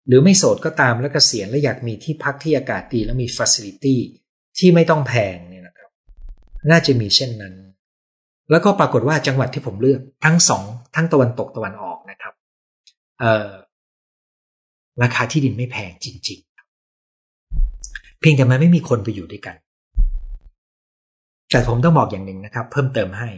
[0.07, 3.99] หรือไม่โสดก็ตามและเกษียณและอยากมีที่พักที่อากาศดีและมีฟัสซิลิตี้
[4.57, 5.89] ที่ไม่ต้องแพงเนี่ยนะครับ
[6.71, 7.55] น่าจะมีเช่นนั้น
[8.51, 10.63] แล้วก็ปรากฏว่าจังหวัดที่ผมเลือกทั้งสอง
[10.95, 12.33] ทั้งตะวันตกตะวันออกนะครับ
[13.19, 13.49] เอ่อ
[15.03, 16.39] ราคาที่ดินไม่แพงจริง
[17.25, 19.55] ๆ เพียงแต่มันไม่มีคนไปอยู่ด้วยกัน
[21.51, 23.29] แต่ผมต้องบอกอย่างหนึ่งนะครับ เพิ่มเติมให้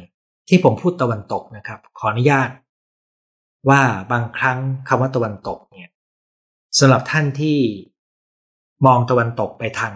[0.50, 2.50] ที่ผมพูดตะวันตกนะครับ ขออนุญาต
[3.70, 5.90] ว่าบางครั้งคำว่าตะวันตกเนี่ย
[6.80, 7.58] สำหรับท่านที่
[8.86, 9.94] มองตะวันตกไปทาง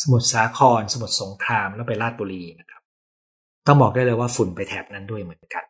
[0.00, 2.73] สมุทรสาคร สมุทรสงครามแล้วไปราชบุรีนะครับ
[3.66, 5.64] ต้องบอกได้เลยว่าฝุ่นไปแถบนั้นด้วยเหมือนกัน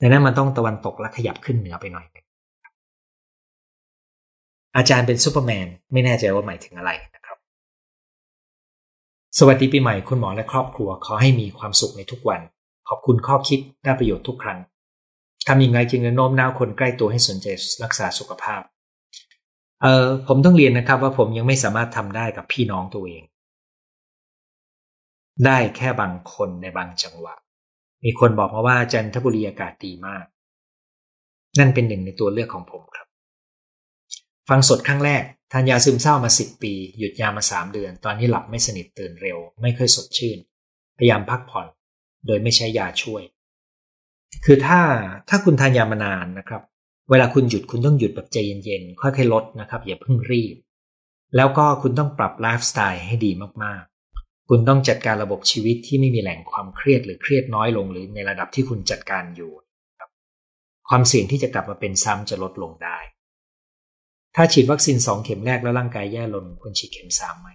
[0.00, 2.06] ดังนั้นมันต้องตะวันตกและขยับขึ้นเหนือไปหน่อย
[4.76, 7.38] อาจารย์เป็นซูเปอร์แมนไม่แน่ใจว่าหมายถึงอะไรนะครับ
[9.38, 12.40] สวัสดีปีใหม่คุณหมอและครอบครัว ขอให้มีความสุขในทุกวัน
[12.88, 14.58] ขอบคุณข้อคิดได้ประโยชน์ทุกครั้ง
[15.48, 17.46] ทำยังไงจึงจะโน้มน้าวคนใกล้ตัวให้สนใจ
[17.84, 18.62] รักษาสุขภาพ
[19.82, 23.22] เออผมต้องเรียนนะครับว่าผมยังไม่สามารถทำได้กับพี่น้องตัวเอง
[25.46, 27.34] ได้แค่บางคนในบางจังหวะ
[28.04, 30.24] มีคนบอกมาว่าจันทบุรีอากาศดีมาก
[31.58, 33.06] นั่นเป็นหนึ่งในตัวเลือกของผมครับ
[34.48, 35.22] ฟังสดครั้งแรก
[35.52, 40.38] ทานยาซึมเศร้ามาสิบปี หยุดยามาสามเดือน ตอนนี้หลับไม่สนิทตื่นเร็ว ไม่ค่อยสดชื่น
[40.98, 41.66] พยายามพักผ่อน
[42.26, 43.22] โดยไม่ใช้ยาช่วย
[44.44, 44.80] คือถ้า
[45.28, 46.62] ถ้าคุณทานยามานานนะครับ
[47.10, 50.56] เวลาคุณหยุดคุณต้องหยุดแบบใจเย็นๆค่อยๆลดนะครับ อย่าเพิ่งรีบ
[51.36, 53.30] แล้วก็คุณต้องปรับไลฟ์สไตล์ให้ดี
[53.64, 53.84] มาก
[54.48, 59.52] คุณต้องจัดการระบบชีวิตที่ไม่มีแหล่งความเครียดหรือเครียดน้อยลงหรือในระดับที่คุณจัดการอยู่
[59.98, 60.10] ครับ
[60.88, 62.98] ความเสี่ยงที่จะกลับมาเป็นซ้ำจะลดลงได้
[64.36, 67.48] ถ้าฉีดวัคซีนสองเข็มแรกแล้วร่างกายแย่ลงควรฉีดเข็มสามไหม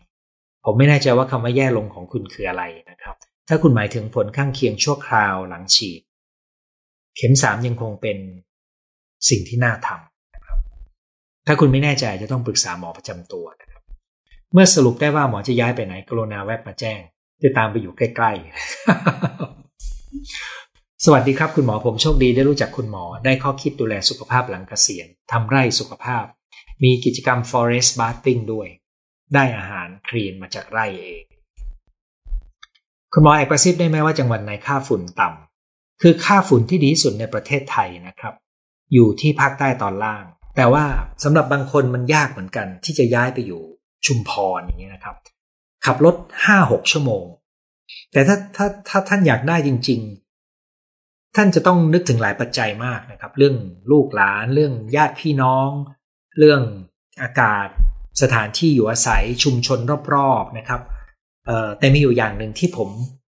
[0.66, 3.16] ผมไม่แน่ใจว่าคำว่าแย่ลงของคุณคืออะไรนะครับ
[3.48, 6.02] ถ้าคุณหมายถึงผลข้างเคียงชั่วคราวหลังฉีด
[7.18, 8.18] เข็มสามยังคงเป็น
[9.30, 10.60] สิ่งที่น่าทำนะครับ
[11.48, 13.46] ถ้าคุณไม่แน่ใจจะต้องปรึกษาหมอประจำตัว
[14.56, 17.00] เมื่อสรุปได้ว่าหมอจะย้ายไปไหนกรุณาแวะมาแจ้ง
[17.44, 26.26] จะตามไปอยู่ใกล้ๆ สวัสดีครับคุณหมอผมโชคดีได้รู้จักคุณหมอ ได้ข้อคิดดูแลสุขภาพหลังเกษียณทำไร่สุขภาพ
[26.84, 28.68] มีกิจกรรม forest bathing ด้วย
[29.34, 31.24] ได้อาหารคลีนมาจากไร่เอง
[33.14, 38.34] คุณหมอแอบกระซิบได้ไหมว่าจังหวัดไหนค่าฝุ่นต่ำคือค่าฝุ่นที่ดีที่สุดในประเทศไทยนะครับ
[38.94, 40.86] อยู่ที่ภาคใต้ตอนล่างแต่ว่า
[41.24, 43.64] สำหรับบางคนมันยากเหมือนกันที่จะย้ายไปอยู่
[44.06, 45.16] ชุมพรอย่างนี้ยนะครับ
[45.86, 47.26] ขับรถห้าหกชั่วโมง
[48.12, 50.02] แต่ถ้าถ้าถ้าท่านอยากได้จริง
[50.68, 53.56] ๆ ท่านจะต้องนึกถึงหลายปัจจัยมากนะครับ เรื่อง
[53.92, 55.70] ลูกหลานเรื่องญาติพี่น้อง
[56.38, 56.62] เรื่อง
[57.22, 57.68] อากาศ
[58.22, 59.80] สถานที่อยู่อาศัยชุมชน
[60.14, 60.82] รอบๆนะครับ
[61.80, 62.90] แต่มีอยู่อย่างหนึ่งที่ผม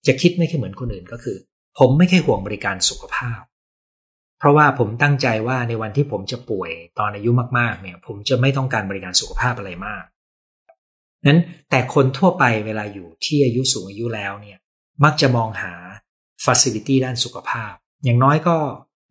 [0.08, 1.38] จะคิดไม่ค่อยเหมือนคนอื่นก็คือ
[1.80, 3.42] ผมไม่ค่อยห่วงบริการสุขภาพ
[4.40, 10.04] เพราะว่าผมตั้งใจว่าในวันที่ผมจะป่วยตอนอายุมากๆเนี่ย ผมจะไม่ต้องการบริการสุขภาพอะไรมาก
[11.28, 14.58] นั้นแต่คนทั่วไปเวลาอยู่ที่อายุสูงอายุแล้วเนี่ย
[15.04, 15.74] มักจะมองหา
[16.46, 18.58] ฟัซิลิตี้ด้านสุขภาพ อย่างน้อยก็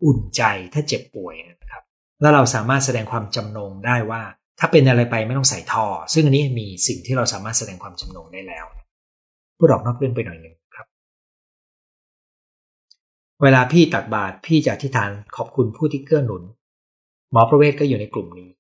[0.04, 0.42] อุ่นใจ
[0.74, 1.82] ถ้าเจ็บป่วยนะครับ
[2.20, 4.22] แล้วเราสามารถแสดงความจำนงได้ว่า
[4.58, 8.64] ถ้าเป็นอะไรไปไม่ต้องใส่ท่อ ซึ่งอันนี้มีสิ่งที่เราสามารถแสดงความจำนงได้แล้ว
[9.58, 10.86] พูดออกนอกเรื่องไปหน่อยหนึ่งครับ
[13.42, 16.42] เวลาพี่ตักบาตรพี่จะอธิษฐานขอบคุณผู้ที่เกื้อหนุน
[17.32, 18.50] หมอประเวศก็อยู่ในกลุ่มนี้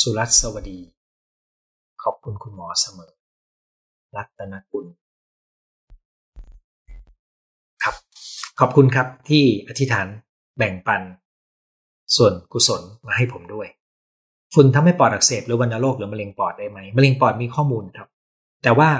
[0.00, 0.93] สุรัตสวัสดี
[2.04, 3.12] ขอบคุณคุณหมอเสมอ
[4.16, 4.86] รัตนกุล
[7.82, 7.94] ครับ
[8.60, 10.06] ขอบคุณครับที่อธิษฐาน
[10.58, 11.02] แบ่งปัน
[12.16, 13.68] ส่วนกุศลมาให้ผมด้วย
[14.54, 18.08] ฝุ่นทำให้ปอดอักเสบหรือวัณโรคหรือมะเร็งปอดได้ไหมมะเร็งปอดมีข้อมูลครับ
[18.62, 18.90] แต่ว่า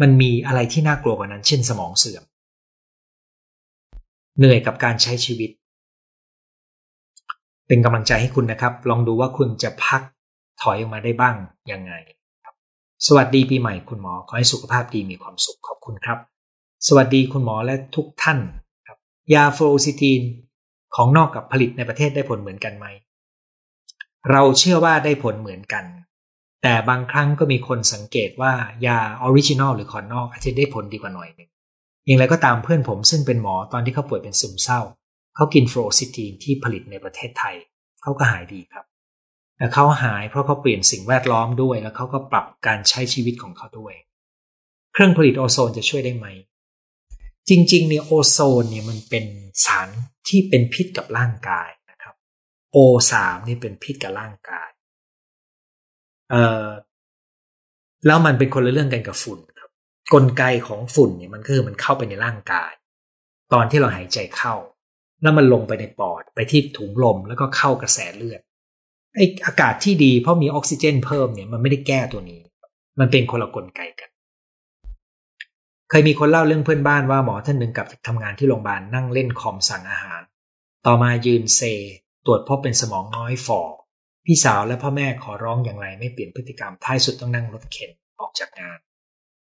[0.00, 2.24] มันมีอะไรที่น่ากลัวกว่านั้น เช่นสมองเสื่อม
[4.38, 5.50] เหนื่อยกับการใช้ชีวิต
[7.66, 10.02] เป็นกำลังใจให้คุณนะครับ ลองดูว่าคุณจะพัก
[10.62, 11.36] ถอยออกมาได้บ้าง
[11.72, 11.92] ยังไง
[13.06, 16.18] สวัสดีปีใหม่คุณหมอ ขอให้สุขภาพดีมีความสุขขอบคุณครับ
[16.86, 18.38] สวัสดีคุณหมอและทุกท่าน
[18.86, 18.98] ครับ
[19.34, 20.22] ยาโฟลซิตีน
[20.96, 22.86] ของนอกกับผลิตในประเทศได้ผลเหมือนกันไหม
[24.30, 25.84] เราเชื่อว่าได้ผลเหมือนกัน
[26.62, 28.52] แต่บางครั้งก็มีคนสังเกตว่า
[28.86, 31.50] ยา original หรือของนอกอาจจะได้ผลดีกว่าหน่อยหนึ่ง
[32.06, 34.80] อย่างไรก็ตามเพื่อนผมซึ่งเป็นหมอตอนที่เขาป่วยเป็นซึมเศร้า
[35.36, 37.56] เขากิน fluoxetine ที่ผลิตในประเทศไทย
[38.02, 38.84] เขาก็หายดีครับ
[39.60, 43.94] แต่เขาหายเพราะเขาเปลี่ยนสิ่งแวดล้อมด้วย แล้วเขาก็ปรับการใช้ชีวิตของเขาด้วย
[44.92, 46.26] เครื่องผลิตโอโซนจะช่วยได้ไหม
[47.48, 49.24] จริงๆเนี่ยโอโซนเนี่ยมันเป็น
[49.64, 49.88] สาร
[50.28, 52.14] ที่เป็นพิษกับร่างกายนะครับ
[52.72, 52.78] โอ
[53.12, 54.70] สามนี่เป็นพิษกับร่างกาย
[56.30, 56.66] เอ่อ
[58.06, 59.70] แล้วมันเป็นคนละเรื่องกันกับฝุ่นครับ
[60.14, 62.72] กลไกของฝุ่นเนี่ยมันคือมันเข้าไปในร่างกาย
[63.52, 64.54] ตอนที่เราหายใจเข้า
[65.22, 68.40] แล้วมันลงไปในปอดไปที่ถุงลมแล้วก็เข้ากระแสเลือด
[69.14, 72.40] ไออากาศที่ดีเพราะมีออกซิเจนเพิ่มเนี่ยมันไม่ได้แก้ตัวนี้
[73.00, 74.10] มันเป็นคนละกลไกกัน
[75.90, 80.22] เคยมีคนเล่าเรื่องเพื่อนบ้านว่าหมอท่านหนึ่งกับทำงานที่โรงพยาบาลนั่งเล่นคอมสั่งอาหาร
[80.86, 81.60] ต่อมายืนเซ
[82.26, 83.60] ตรวจพบเป็นสมองน้อยฝ่อ
[84.24, 88.78] พี่สาวและพ่อแม่ขอร้องอย่างไรไม่เปลี่ยนพฤติกรรมท้ายสุดต้องนั่งรถเข็นออกจากงาน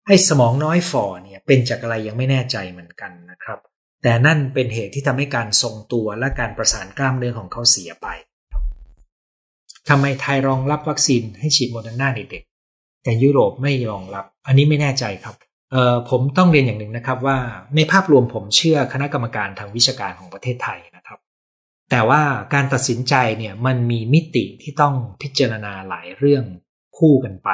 [0.05, 3.59] ไอ้สมองน้อยฝ่อเนี่ยเป็นจากอะไรยังไม่แน่ใจเหมือนกันนะครับ
[4.03, 8.07] แต่นั่นเป็นเหตุที่ทำให้การทรงตัวและการประสานกล้ามเนื้อของเขาเสียไป
[9.89, 15.35] ทำไมไทยรองรับวัคซีนให้ฉีดโมเดอร์นาเด็กๆแต่ยุโรปไม่รองรับ อันนี้ไม่แน่ใจครับ
[15.71, 17.37] เออผมต้องเรียนอย่างหนึ่งนะครับว่า
[17.75, 21.19] ในภาพรวมผมเชื่อคณะกรรมการทางวิชาการของประเทศไทยนะครับ
[21.91, 22.21] แต่ว่า
[22.53, 26.43] การตัดสินใจเนี่ยมันมีมิติที่ต้องพิจารณาหลายเรื่อง
[26.97, 27.49] คู่กันไป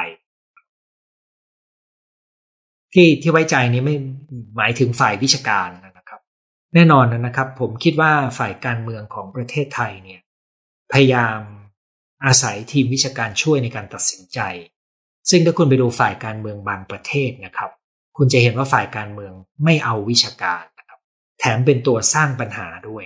[2.93, 3.95] ที่ที่ไว้ใจนี้ไม่
[4.57, 6.21] หมายถึงฝ่ายวิชาการนะครับ
[6.75, 10.21] แน่นอนนะครับ ผมคิดว่าฝ่ายการเมืองของประเทศไทยเนี่ย
[10.93, 11.39] พยายาม
[12.25, 14.39] อาศัยทีมวิชาการช่วยในการตัดสินใจ
[15.29, 17.71] ซึ่งถ้าคุณไปดูฝ่ายการเมืองบางประเทศนะครับ
[18.17, 19.33] คุณจะเห็นว่าฝ่ายการเมือง
[19.63, 20.99] ไม่เอาวิชาการนะครับ
[21.39, 23.03] แถมเป็นตัวสร้างปัญหาด้วย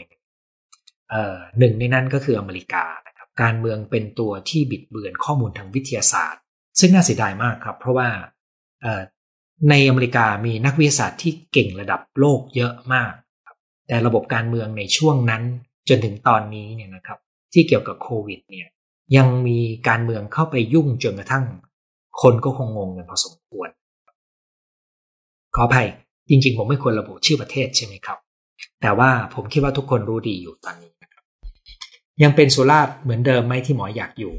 [1.59, 6.41] หนึ่งในนั้นก็คืออเมริกานะครับการเมืองเป็นตัวที่บิดเบือนข้อมูลทางวิทยาศาสตร์
[6.79, 8.09] ซึ่งน่าเสียดายมากครับ เพราะว่า
[9.69, 13.13] ในอเมริกามีนักวิทยาศาสตร์ที่เก่งระดับโลกเยอะมาก
[13.87, 15.43] แต่ระบบการเมืองในช่วงนั้น
[15.89, 17.19] จนถึงตอนนี้เนี่ยนะครับ
[17.53, 18.67] ที่เกี่ยวกับโควิดเนี่ย
[19.15, 21.45] ยังมีการเมืองเข้าไปยุ่งจนกระทั่ง
[22.21, 23.69] คนก็คงงงกันพอสมควร
[25.55, 25.87] ขออภัย
[26.29, 28.17] จริงๆ ผมไม่ควรระบุชื่อประเทศใช่ไหมครับ
[28.81, 31.23] แต่ว่าผมคิดว่าทุกคนรู้ดีอยู่ตอนนี้นะครับ
[32.23, 34.33] ยังเป็นสุราษฎร์เหมือนเดิมไหมที่หมออยากอยู่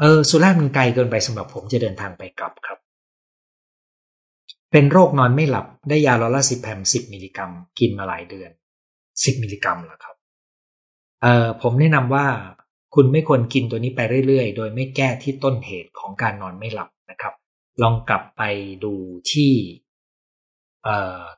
[0.00, 2.78] เออ สุราษฎร์มันไกลเกินไปสำหรับผมจะเดินทางไปกลับครับ
[4.72, 8.50] เป็นโรคนอนไม่หลับได้ยาลอลาซิแพมสิบมิลลิกรัม กินมาหลายเดือน
[9.24, 10.16] สิบมิลลิกรัมเหรอครับ
[11.22, 12.26] เออผมแนะนำว่า
[12.94, 17.34] คุณไม่ควรกินตัวนี้ไปเรื่อยๆ โดยไม่แก้ที่ต้นเหตุของการนอนไม่หลับนะครับ
[17.82, 18.42] ลองกลับไป
[18.84, 18.94] ดู
[19.32, 19.52] ที่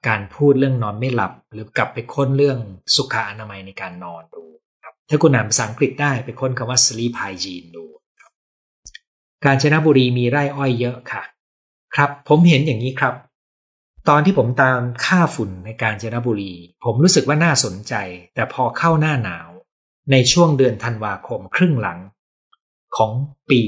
[0.09, 2.59] การพูดเรื่องนอนไม่หลับ หรือกลับไปค้นเรื่อง
[2.97, 4.45] สุขอนามัยในการนอนดู
[4.83, 7.85] ครับถ้าคุณอ่านภาษาอังกฤษได้ไปค้นคำว่า sleep hygiene ดู
[8.21, 8.33] ครับ
[9.45, 11.23] กาญจนะบุรีมีไร่อ้อยเยอะค่ะ
[11.95, 13.15] ครับผมเห็นอย่างนี้ครับ
[14.09, 16.53] ตอนที่ผมตามค่าฝุ่นในกาญจนะบุรี
[16.85, 17.95] ผมรู้สึกว่าน่าสนใจ
[18.35, 19.50] แต่พอเข้าหน้าหนาว
[20.13, 21.99] ในช่วงเดือนธันวาคมครึ่งหลัง
[22.97, 23.13] ของ
[23.51, 23.63] ปี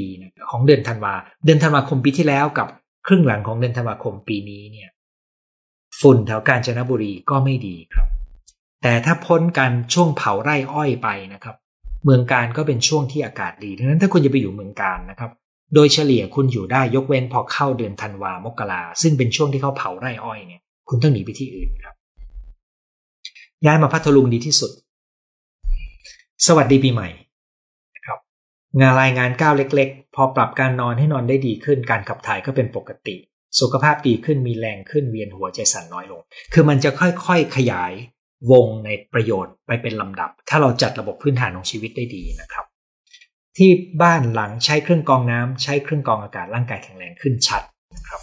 [0.50, 2.68] ของเดือนธันวา เดือนธันวาคมปีที่แล้วกับ
[3.06, 4.90] ครึ่งหลังของเดือนธันวาคมปีนี้เนี่ย
[6.00, 8.08] ฝุ่นแถวกาญจนบุรีก็ไม่ดีครับ
[8.82, 11.56] แต่ถ้าพ้นการช่วงเผาไร่อ้อยไปนะครับ
[12.04, 15.30] เมืองการก็เป็นช่วงที่อากาศดีดังนั้นถ้าคุณจะไปอยู่เมืองการนะครับ
[15.74, 21.94] โดยเฉลี่ยคุณอยู่ได้ยกเว้นพอเข้าเดือนธันวามกราซึ่งเป็นช่วงที่เขาเผาไร่อ้อยเนี่ย คุณต้องหนีไปที่อื่นครับ
[23.66, 24.70] ย้ายมาพัทลุงดีที่สุด
[26.46, 27.08] สวัสดีปีใหม่
[27.94, 28.18] นะครับ
[28.80, 33.16] งานรายงานก้าวเล็ก ๆ พอปรับการนอนให้นอนได้ดีขึ้น การขับถ่ายก็เป็นปกติ
[33.60, 36.20] สุขภาพดีขึ้นมีแรงขึ้นเวียนหัวใจสั่นน้อยลง
[36.52, 37.92] คือมันจะค่อยๆขยาย
[38.52, 42.64] วงในประโยชน์ไปเป็นลำดับ ถ้าเราจัดระบบพื้นฐานของชีวิตได้ดีนะครับ
[43.56, 43.70] ที่
[44.02, 47.62] บ้านหลังใช้เครื่องกรองน้ำใช้เครื่องกรองอากาศร่างกายแข็งแรงขึ้นชัด
[47.96, 48.20] นะครับ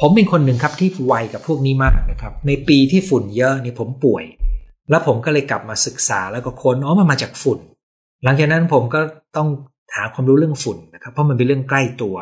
[0.00, 4.24] ผมเป็นคนหนึ่งครับที่ไวกับพวกนี้มากนะครับ ในปีที่ฝุ่นเยอะนี่ผมป่วย
[4.90, 7.58] แล้วผมก็เลยกลับมาศึกษาแล้วก็ค้นอ๋อมันมาจากฝุ่น
[8.24, 9.00] หลังจากนั้นผมก็
[9.36, 9.48] ต้อง
[9.94, 12.16] หาความรู้เรื่องฝุ่นนะครับ เพราะมันเป็นเรื่องใกล้ตัว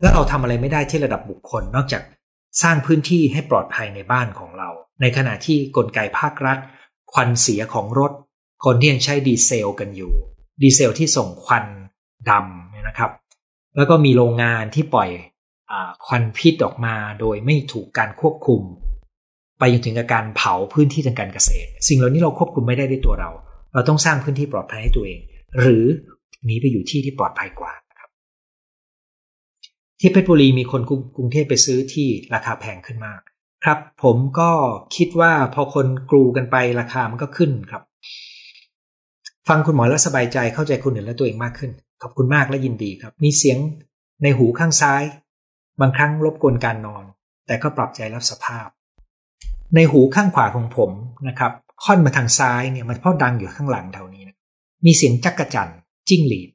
[0.00, 2.02] แล้วเราทำอะไรไม่ได้ที่ระดับบุคคล นอกจาก
[2.62, 4.68] สร้างพื้นที่ให้ปลอดภัยในบ้านของเรา
[5.00, 6.58] ในขณะที่กลไกภาครัฐ
[7.12, 8.12] ควันเสียของรถ
[8.64, 10.12] คนที่ยังใช้ดีเซลกันอยู่
[10.62, 11.64] ดีเซลที่ส่งควัน
[12.30, 13.10] ดำเนี่ยนะครับ
[13.76, 15.10] แล้วก็มีโรงงานที่ปล่อย
[15.70, 15.72] อ
[16.06, 18.62] ควันพิษออกมาโดยไม่ถูกการควบคุม
[19.60, 23.30] ไปจนถึงการเผาพื้นที่ทางการเกษตร สิ่งเหล่านี้เราควบคุมไม่ได้ด้วยตัวเรา
[23.74, 25.20] เราต้องสร้างพื้นที่ปลอดภัยให้ตัวเอง
[25.60, 25.84] หรือ
[26.44, 28.10] หนีไปอยู่ที่ที่ปลอดภัยกว่าครับ
[30.00, 30.82] ที่เพชรบุรีมีคน
[31.16, 33.20] กรุงเทพไปซื้อที่ราคาแพงขึ้นมาก
[33.64, 34.50] ครับ ผมก็
[34.96, 37.82] คิดว่าพอคนกรูกันไปราคามันก็ขึ้นครับ
[39.48, 41.70] ฟังคุณหมอแล้วสบายใจเข้าใจคนอื่นและตัวเองมากขึ้น
[42.02, 43.58] ขอบคุณมากและยินดีครับ มีเสียง
[44.22, 45.02] ในหูข้างซ้าย
[45.80, 47.04] บางครั้งรบกวนการนอน
[47.46, 48.68] แต่ก็ปรับใจรับสภาพ
[49.74, 50.90] ในหูข้างขวาของผม
[51.28, 51.52] นะครับ
[51.84, 54.36] ค่อนมาทางซ้ายเนี่ยมันพราะดังอยู่ข้างหลังแถวนี้นะ
[54.86, 55.72] มีเสียงจักกะจัน
[56.08, 56.50] จิ้งหรีด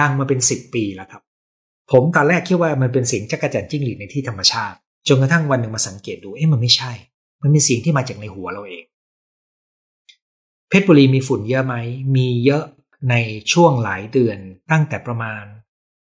[0.00, 1.22] ดังมาเป็นสิบปีแล้วครับ
[1.90, 4.76] ผมตอนแรกคิดว่ามันเป็นเสียงจักกรจันจิ้งหรีดในที่ธรรมชาติ
[5.08, 6.92] จนกระทั่งวันหนึ่งมาสังเกตดูเอ๊ะมันไม่ใช่
[7.42, 8.84] มันเป็นเสียงที่มาจากในหัวเราเอง
[10.68, 11.74] เพชรบุรีมีฝุ่นเยอะไหม
[12.16, 12.64] มีเยอะ
[13.10, 13.14] ใน
[13.52, 14.38] ช่วงหลายเดือน
[14.70, 15.44] ตั้งแต่ประมาณ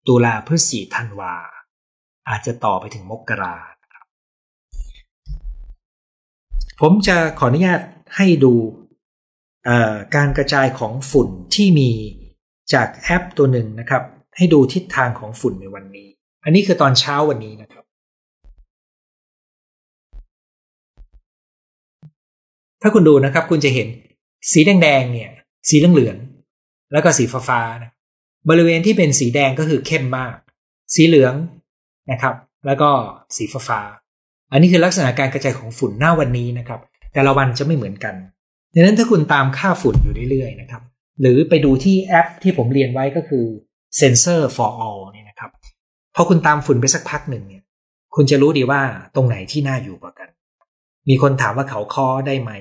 [0.07, 1.35] ตุลาพฤศจิธันวา
[2.29, 3.55] อาจจะต่อไปถึงมกรา
[3.93, 4.05] ครับ
[6.81, 7.79] ผมจะขออนุญาต
[8.15, 8.53] ให้ดู
[10.15, 11.89] การกระจายของฝุ่นที่มี
[12.73, 14.03] จากแอปตัวหนึ่งนะครับ
[14.37, 16.07] ให้ดูทิศทางของฝุ่นในวันนี้
[16.43, 17.83] อันนี้คือตอนเช้าวันนี้นะครับ
[22.81, 23.87] ถ้าคุณดูนะครับคุณจะเห็น
[24.51, 25.31] สีแดงๆเนี่ย
[25.69, 27.91] สีเหลืองๆแล้วก็สีฟ้าๆนะ
[28.49, 30.35] บริเวณที่เป็นสีแดงก็คือเข้มมาก
[30.93, 31.33] สีเหลือง
[32.11, 32.89] นะครับ แล้วก็
[33.35, 34.02] สีฟ้าๆ
[34.53, 36.79] อันนี้คือลักษณะการกระจายของฝุ่นหน้าวันนี้นะครับ
[37.13, 38.15] แต่ละวันจะไม่เหมือนกัน
[38.73, 40.81] ดังนั้นถ้าคุณตามค่าฝุ่นอยู่เรื่อยๆนะครับ
[41.21, 43.45] หรือไปดูที่แอปที่ผมเรียนไว้ก็คือ
[43.99, 45.51] sensor for all เนี่ยนะครับ
[46.15, 47.63] พอคุณตามฝุ่นไปสักพักหนึ่งเนี่ย
[48.15, 48.81] คุณจะรู้ดีว่า
[49.15, 50.29] ตรงไหนที่น่าอยู่กว่ากัน
[51.09, 52.51] มีคนถามว่าเขาคอได้ไหม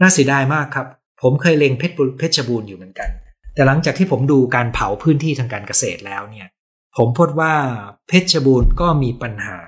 [0.00, 0.86] น่าเสียดายมากครับ
[1.22, 3.10] ผมเคยเล็งเพชรเพชรบูรณ์อยู่เหมือนกัน
[3.54, 6.48] แต่หลังจากที่ผมดูการเผาพื้นที่ทางการเกษตรแล้วเนี่ย
[6.96, 7.54] ผมพบว่า
[8.08, 9.58] เพชรบูรณ์ก็มีปัญหา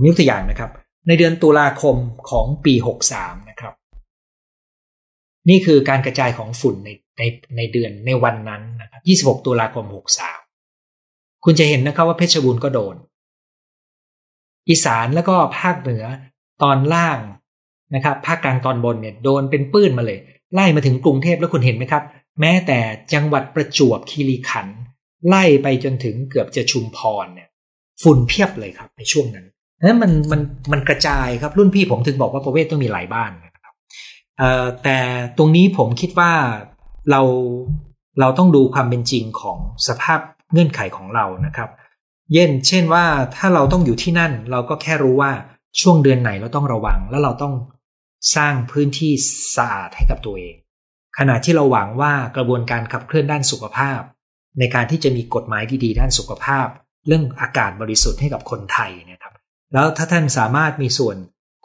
[0.00, 0.70] ผมยกตัวอย่างนะครับ
[1.08, 1.96] ในเดือนตุลาคม
[2.30, 2.74] ของปี
[3.10, 3.74] 63 นะครับ
[5.48, 7.22] นี่คือการกระจายของฝุ่นในใน
[7.56, 9.02] ในเดือนในวันนั้นนะครับ
[9.34, 9.86] 26 ตุลาคม
[10.64, 12.96] 63 คุณจะเห็นนะครับว่าเพชรบูรณ์ก็โดน
[14.68, 16.04] อีสานแล้วก็ภาคเหนือ
[16.62, 17.18] ตอนล่าง
[17.94, 20.18] นะครับ ภาคกลางตอนบนเนี่ยโดนเป็นปื้นมาเลย
[20.54, 22.02] ไล่มาถึงกรุงเทพแล้วคุณเห็นไหมครับ
[22.40, 22.78] แม้แต่
[23.12, 24.78] จังหวัดประจวบคีรีขันธ์
[25.28, 27.48] ไล่ไปจนถึงเกือบจะชุมพรเนี่ย
[28.02, 29.46] ฝุ่นเพียบเลยครับในช่วงนั้น
[29.86, 30.40] นั้นมันมัน
[30.72, 33.74] มันกระจายครับรุ่นพี่ผมถึงบอกว่าประเวศต้องมีหลายบ้านนะครับ
[34.84, 34.98] แต่
[35.38, 36.32] ตรงนี้ผมคิดว่า
[37.10, 37.22] เรา
[38.20, 39.58] เราต้องดูความเป็นจริงของ
[39.88, 40.20] สภาพ
[40.52, 41.70] เงื่อนไขของเรานะครับ
[42.32, 43.04] เย็นเช่นว่า
[43.36, 45.32] ถ้าเราต้องอยู่ที่นั่นเราก็แค่รู้ว่า
[45.80, 47.54] ช่วงเดือนไหนเราต้องระวัง แล้วเราต้อง
[48.36, 49.12] สร้างพื้นที่
[49.56, 50.54] สะอาดให้กับตัวเอง
[51.18, 54.00] ขณะที่เราหวังว่ากระบวนการขับเคลื่อนด้านสุขภาพ
[54.58, 56.66] ในการที่จะมีกฎหมายดีๆด้านสุขภาพ
[57.06, 59.32] เรื่องอากาศบริสุทธิ์ให้กับคนไทยนะครับ
[59.72, 61.16] แล้วถ้าท่านสามารถมีส่วน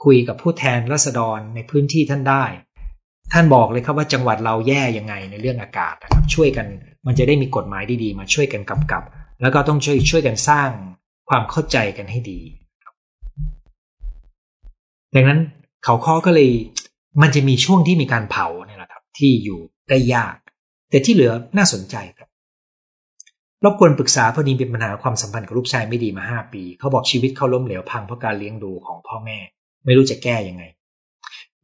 [0.03, 2.45] คุยกับผู้แทนรัษฎรในพื้นที่ท่านได้
[3.33, 6.67] ท่านบอกเลยครับว่าจังหวัดเราแย่ยังไงในเรื่องอากาศนะครับช่วยกัน
[7.07, 9.03] มันจะได้มีกฎหมายดีๆ มาช่วยกันกำกับ
[9.41, 10.69] แล้วก็ต้องช่วยช่วยกันสร้าง
[11.29, 12.39] ความเข้าใจกันให้ดี
[15.15, 15.39] ดังนั้น
[15.83, 16.49] เขาข้อก็เลย
[17.21, 20.35] มันจะมีช่วงที่มีการเผาเนี่ยแหละครับ ที่อยู่ได้ยาก
[20.89, 22.29] แต่ที่เหลือน่าสนใจครับ
[23.63, 29.37] รบกวนปรึกษาพอดีเป็นปัญหาความสัมพันธ์กับลูกชายไม่ดีมาห้าปี เขาบอกชีวิตเขาล้มเหลวพังเพราะการเลี้ยงดูของพ่อแม่
[29.85, 30.63] ไม่รู้จะแก้ยังไง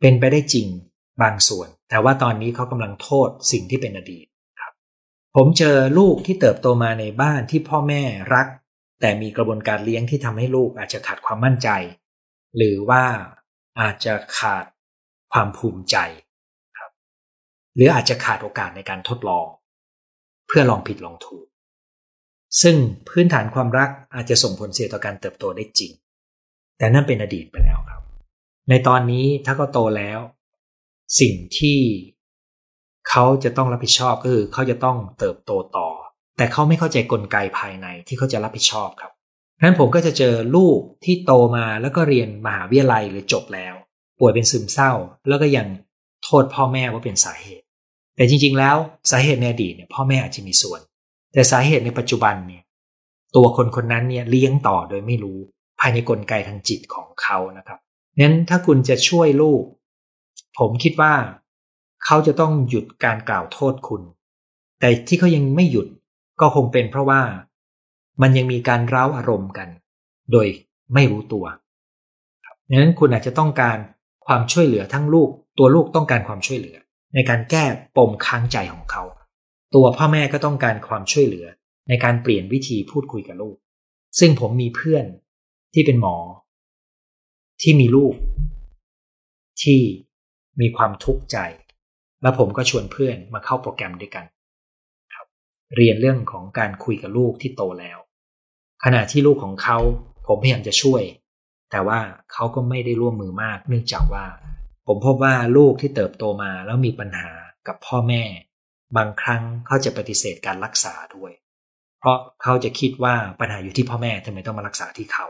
[0.01, 0.67] เป็นไปได้จริง
[1.21, 4.25] บางส่วน แต่ว่าตอนนี้เขากำลังโทษสิ่งที่เป็นอดีต
[4.59, 4.73] ครับ
[5.35, 8.01] ผมเจอลูกที่เติบโตมาในบ้านที่พ่อแม่
[8.33, 8.47] รัก
[9.01, 11.69] แต่มีกระบวนการเลี้ยงที่ทำให้ลูกอาจจะขาดความมั่นใจ
[12.57, 13.03] หรือว่า
[13.81, 14.65] อาจจะขาด
[15.31, 15.97] ความภูมิใจ
[16.77, 16.91] ครับ
[17.75, 19.47] หรืออาจจะขาดโอกาสในการทดลอง
[20.47, 21.45] เพื่อลองผิดลองถูก
[22.61, 22.75] ซึ่ง
[23.09, 25.91] พื้นฐานความรักอาจจะส่งผลเสียต่อการเติบโตได้จริง
[26.77, 28.01] แต่นั่นเป็นอดีตไปแล้วครับ
[28.69, 30.19] ในตอนนี้ถ้าเขาโตแล้ว
[31.19, 31.79] สิ่งที่
[33.09, 35.89] เขาจะต้องรับผิดชอบก็คือเขาจะต้องเติบโตต่อ
[36.37, 39.11] แต่เขาไม่เข้าใจกลไกภายในที่เขาจะรับผิดชอบครับ
[39.61, 43.75] นั้นผมก็จะเจอลูกที่โตมาแล้วก็เรียนมหาวิทยาลัยหรือจบแล้ว
[44.19, 44.91] ป่วยเป็นซึมเศร้า
[45.27, 45.67] แล้วก็ยัง
[46.23, 47.65] โทษพ่อแม่ว่าเป็นสาเหตุ
[48.15, 48.77] แต่จริงๆ แล้ว
[49.11, 50.81] สาเหตุในอดีตเนี่ยพ่อแม่อาจจะมีส่วน
[51.33, 52.63] แต่สาเหตุในปัจจุบันเนี่ย
[53.35, 55.39] ตัวคนคนนั้นเนี่ยเลี้ยงต่อโดยไม่รู้
[55.79, 57.79] ภายในกลไกทางจิตของเขานะครับ
[58.19, 59.63] นั้นถ้าคุณจะช่วยลูก
[60.59, 61.13] ผมคิดว่า
[62.05, 64.01] เขาจะต้องหยุดการกล่าวโทษคุณ
[64.79, 65.87] แต่ที่เขายังไม่หยุด
[66.41, 67.21] ก็คงเป็นเพราะว่า
[68.21, 69.69] มันยังมีการร้าวอารมณ์กัน
[70.31, 70.47] โดย
[70.93, 71.45] ไม่รู้ตัว
[72.69, 73.77] ดังนั้นคุณอาจจะต้องการ
[74.25, 76.77] ความช่วยเหลือทั้งลูก ตัวลูกต้องการความช่วยเหลือ
[77.13, 77.63] ในการแก้
[77.97, 79.03] ปมค้างใจของเขา
[79.75, 81.47] ตัวพ่อแม่ก็ต้องการความช่วยเหลือ
[81.87, 83.57] ในการเปลี่ยนวิธีพูดคุยกับลูก
[84.19, 85.05] ซึ่งผมมีเพื่อน
[85.73, 86.15] ที่เป็นหมอ
[87.61, 88.13] ที่มีลูก
[89.61, 89.79] ที่
[90.61, 91.37] มีความทุกข์ใจ
[92.21, 94.25] แล้วผมก็ชวนเพื่อนมาเข้าโปรแกรมด้วยกัน
[95.75, 97.97] เรียนเรื่องของการคุยกับลูกที่โตแล้ว
[98.83, 99.77] ขณะที่ลูกของเขา
[100.27, 101.03] ผมพยายามจะช่วย
[101.71, 101.99] แต่ว่า
[102.31, 104.25] เขาก็ไม่ได้ร่วมมือมาก เนื่องจากว่า
[104.87, 107.31] ผมพบว่าลูกที่เติบโตมาแล้วมีปัญหา
[107.67, 108.23] กับพ่อแม่
[108.97, 111.31] บางครั้งเขาจะปฏิเสธการรักษาด้วย
[111.99, 115.27] เพราะเขาจะคิดว่าปัญหาอยู่ที่พ่อแม่ทำไมต้องมารักษาที่เขา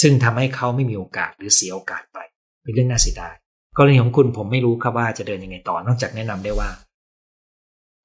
[0.00, 2.18] ซึ่งทำให้เขาไม่มีโอกาสหรือเสียโอกาสไป
[2.62, 3.34] เป็นเรื่องน่าเสียดาย
[3.76, 6.70] กรณีของคุณผมไม่รู้ครับว่าจะเดินยังไงต่อนอกจากแนะนำได้ว่า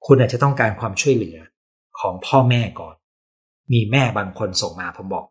[0.06, 1.38] คุณอาจจะต้องการความช่วยเหลือ
[2.00, 2.96] ของพ่อแม่ก่อน
[3.74, 5.26] มีแม่บางคนส่งมาผมบอก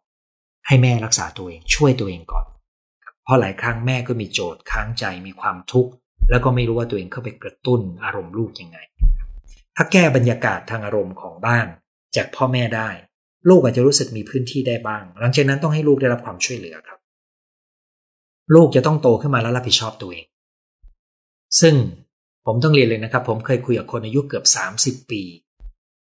[0.67, 2.47] ให้แม่รักษาตัวเองช่วยตัวเองก่อน
[3.25, 5.93] เพราะหลายครั้งแม่ก็มีโจทย์ค้างใจมีความทุกข์
[6.31, 8.79] แล้วก็ไม่รู้ว่าตัวเองเข้าไปกระตุ้นอารมณ์ลูกยังไง
[9.77, 11.67] ถ้าแก้บรรยากาศทางอารมณ์ของบ้าน
[12.17, 12.89] จากพ่อแม่ได้
[13.49, 16.99] ลูกอาจจะรู้สึกมีพื้นที่ได้บ้าง หลังจากนั้นต้องให้ลูกได้รับความช่วยเหลือครับ
[18.55, 20.27] ลูกจะต้องโตขึ้นมาแล้วรับผิดชอบตัวเอง
[21.61, 21.75] ซึ่ง
[22.47, 24.45] ผมต้องเรียนเลยนะครับ ผมเคยคุยกับคนอายุเกือบ
[24.79, 25.23] 30 ปี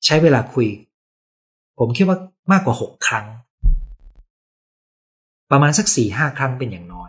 [0.05, 0.69] ใช้เวลาคุย
[1.79, 2.19] ผมคิดว่า
[2.53, 3.27] มากกว่าหกครั้ง
[5.51, 7.09] ประมาณสักสี่ห้าครั้งเป็นอย่างน้อย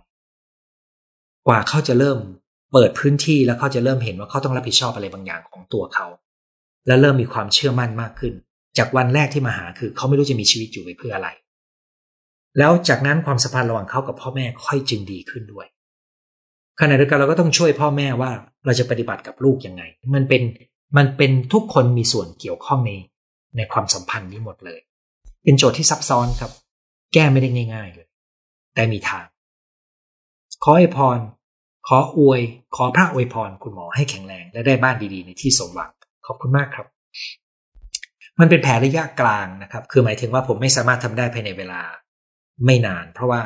[1.47, 2.19] กว่าเขาจะเริ่ม
[2.71, 6.07] เปิดพื้นที่แล้วเขาจะเริ่มเห็นว่าเขาต้องรับผิดชอบอะไรบางอย่างของตัวเขา
[6.87, 8.33] และเริ่มมีความเชื่อมั่นมากขึ้น
[8.77, 11.29] จากวันแรกที่มาหาคือเขาไม่รู้จะมีชีวิตอยู่ไปเพื่ออะไร
[12.59, 15.67] แล้วจากนั้นความสัมพันธ์ระหว่างเขากับพ่อแม่ค่อยจึงดีขึ้นด้วย
[16.79, 18.31] ขณะเดียวกันเราก็ต้องช่วยพ่อแม่ว่า
[18.65, 19.83] เราจะปฏิบัติกับลูกยังไง
[20.13, 20.41] มันเป็น
[20.97, 22.91] มันเป็นทุกคนมีส่วนเกี่ยวข้องใน
[23.57, 24.79] ในความสัมพันธ์นี้หมดเลย
[25.43, 26.51] เป็นโจทย์ที่ซับซ้อนครับ
[27.13, 28.07] แก้ไม่ได้ง่าย ๆ เลย
[28.75, 29.25] แต่มีทาง
[30.63, 31.19] ขออวยพร
[31.87, 32.41] ขออวย
[32.75, 35.91] ขอพระอวยพรคุณหมอให้แข็งแรง และได้บ้านดีๆ ในที่สมหวัง
[36.27, 36.87] ขอบคุณมากครับ
[38.39, 41.81] มันเป็นแผลระยะกลางนะครับ คือหมายถึงว่าผมไม่สามารถทำได้ภายในเวลา
[42.65, 43.41] ไม่นาน เพราะว่า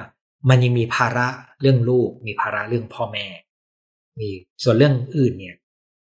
[0.49, 1.27] มันยังมีภาระ
[1.61, 3.27] เรื่องลูก มีภาระเรื่องพ่อแม่
[4.19, 4.29] มี
[4.63, 5.55] ส่วนเรื่องอื่นเนี่ย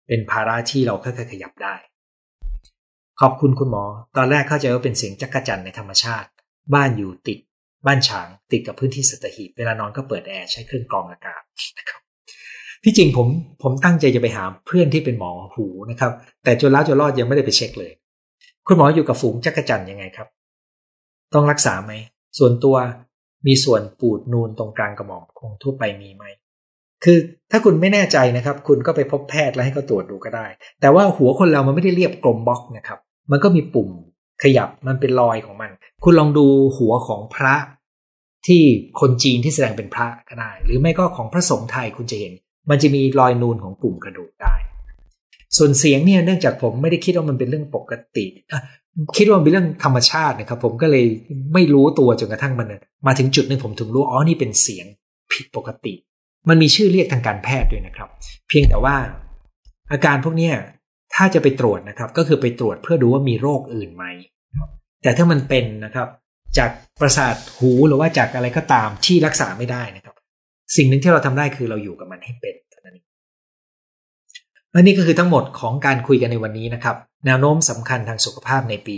[0.07, 1.75] เป็นภาระที่เราค่อยๆขยับได้
[3.21, 3.83] ขอบคุณคุณหมอ
[4.17, 6.29] ตอนแรกเข้าใจว่าเป็นเสียงจักรจันในธรรมชาติ
[6.73, 7.39] บ้านอยู่ติด
[7.85, 11.41] บ้านฉางติดกับพื้นที่สัตหีบเวลานอนก็เปิดแอร์ใช้เครื่องกรองอากาศ
[11.77, 12.01] นะครับ
[12.83, 13.27] ที่จริงผม
[13.63, 16.11] ผมตั้งใจจะไปหาเพื่อนที่เป็นหมอหูนะครับ
[16.43, 17.91] แต่จนแล้วจนรอดยังไม่ได้ไปเช็คเลย
[18.67, 20.27] คุณหมออยู่กับฝูงจักรจันยังไงครับ
[21.33, 21.91] ต้องรักษาไหม
[22.37, 22.75] ส่วนตัว
[23.47, 26.25] มีส่วนปูดนูนตรงกลางกระหม่อมคงทั่วไปมีไหม
[27.03, 27.17] คือ
[27.51, 30.45] ถ้าคุณไม่แน่ใจนะครับ คุณก็ไปพบแพทย์แล้วให้เขาตรวจดูก็ได้
[30.81, 32.99] แต่ว่าหัวคนเรามันไม่ได้เรียบกลมบล็อกนะครับ
[33.31, 33.89] มันก็มีปุ่ม
[34.43, 35.71] ขยับมันเป็นรอยของมัน
[36.03, 36.45] คุณลองดู
[36.77, 37.55] หัวของพระ
[38.47, 38.61] ที่
[38.99, 42.33] คนจีนที่แสดงเป็นพระก็ได้ หรือไม่ก็ของพระสงฆ์ไทยคุณจะเห็น
[42.69, 44.55] มันจะมีรอยนูนของปุ่มกระดูกได้
[45.57, 48.25] ส่วนเสียงเนี่ยเนื่องจากผมไม่ได้คิดว่ามันเป็นเรื่องปกติ
[49.17, 51.05] คิดว่ามันเป็นเรื่องธรรมชาตินะครับ ผมก็เลย
[51.53, 52.67] ไม่รู้ตัวจนกระทั่งมัน
[53.07, 54.85] มาถึงจุดหนึ่งผมถึงรู้อ๋อนี่เป็นเสียง
[55.33, 55.93] ผิดปกติ
[56.49, 58.09] มันมีชื่อเรียกทางการแพทย์ด้วยนะครับ
[58.49, 58.95] เพียงแต่ว่า
[59.91, 60.49] อาการพวกนี้
[61.15, 64.05] ถ้าจะไปตรวจนะครับ ก็คือไปตรวจเพื่อดูว่ามีโรคอื่นไหม
[65.03, 66.07] แต่ถ้ามันเป็นนะครับ
[66.57, 66.69] จาก
[67.01, 70.15] ประสาทหูหรือว่าจากอะไรก็ตามที่รักษาไม่ได้นะครับ
[70.75, 72.97] สิ่งหนึ่งที่เราทำได้คือเราอยู่กับมันให้เป็นเท่านั้น
[74.71, 76.95] และนี่ก็คือทั้งหมดของการคุยกันในวันนี้นะครับ
[77.25, 78.97] แนวโน้มสำคัญทางสุขภาพในปี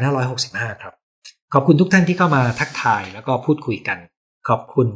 [0.00, 0.94] 2565 ครับ
[1.52, 3.98] ขอบคุณทุกท่านที่เข้ามาทักทายแล้วก็พูดคุยกัน
[4.48, 4.88] ขอบคุณ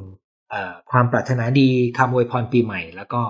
[0.90, 1.68] ความปรารถนาดี
[1.98, 3.22] คำอวยพรปีใหม่ แล้วก็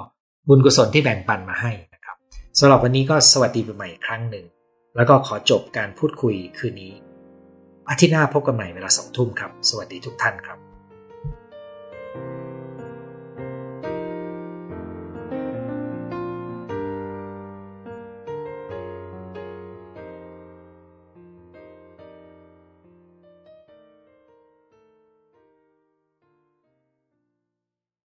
[0.48, 2.16] บุญกุศลที่แบ่งปันมาให้นะครับ
[2.58, 4.46] สำหรับวันนี้ก็สวัสดีปีใหม่ครั้งหนึ่ง
[4.96, 6.92] แล้วก็ขอจบการพูดคุยคืนนี้
[7.88, 10.65] อาทิตย์หน้าพบกันใหม่เวลาสองทุ่มครับ สวัสดีทุกท่านครับ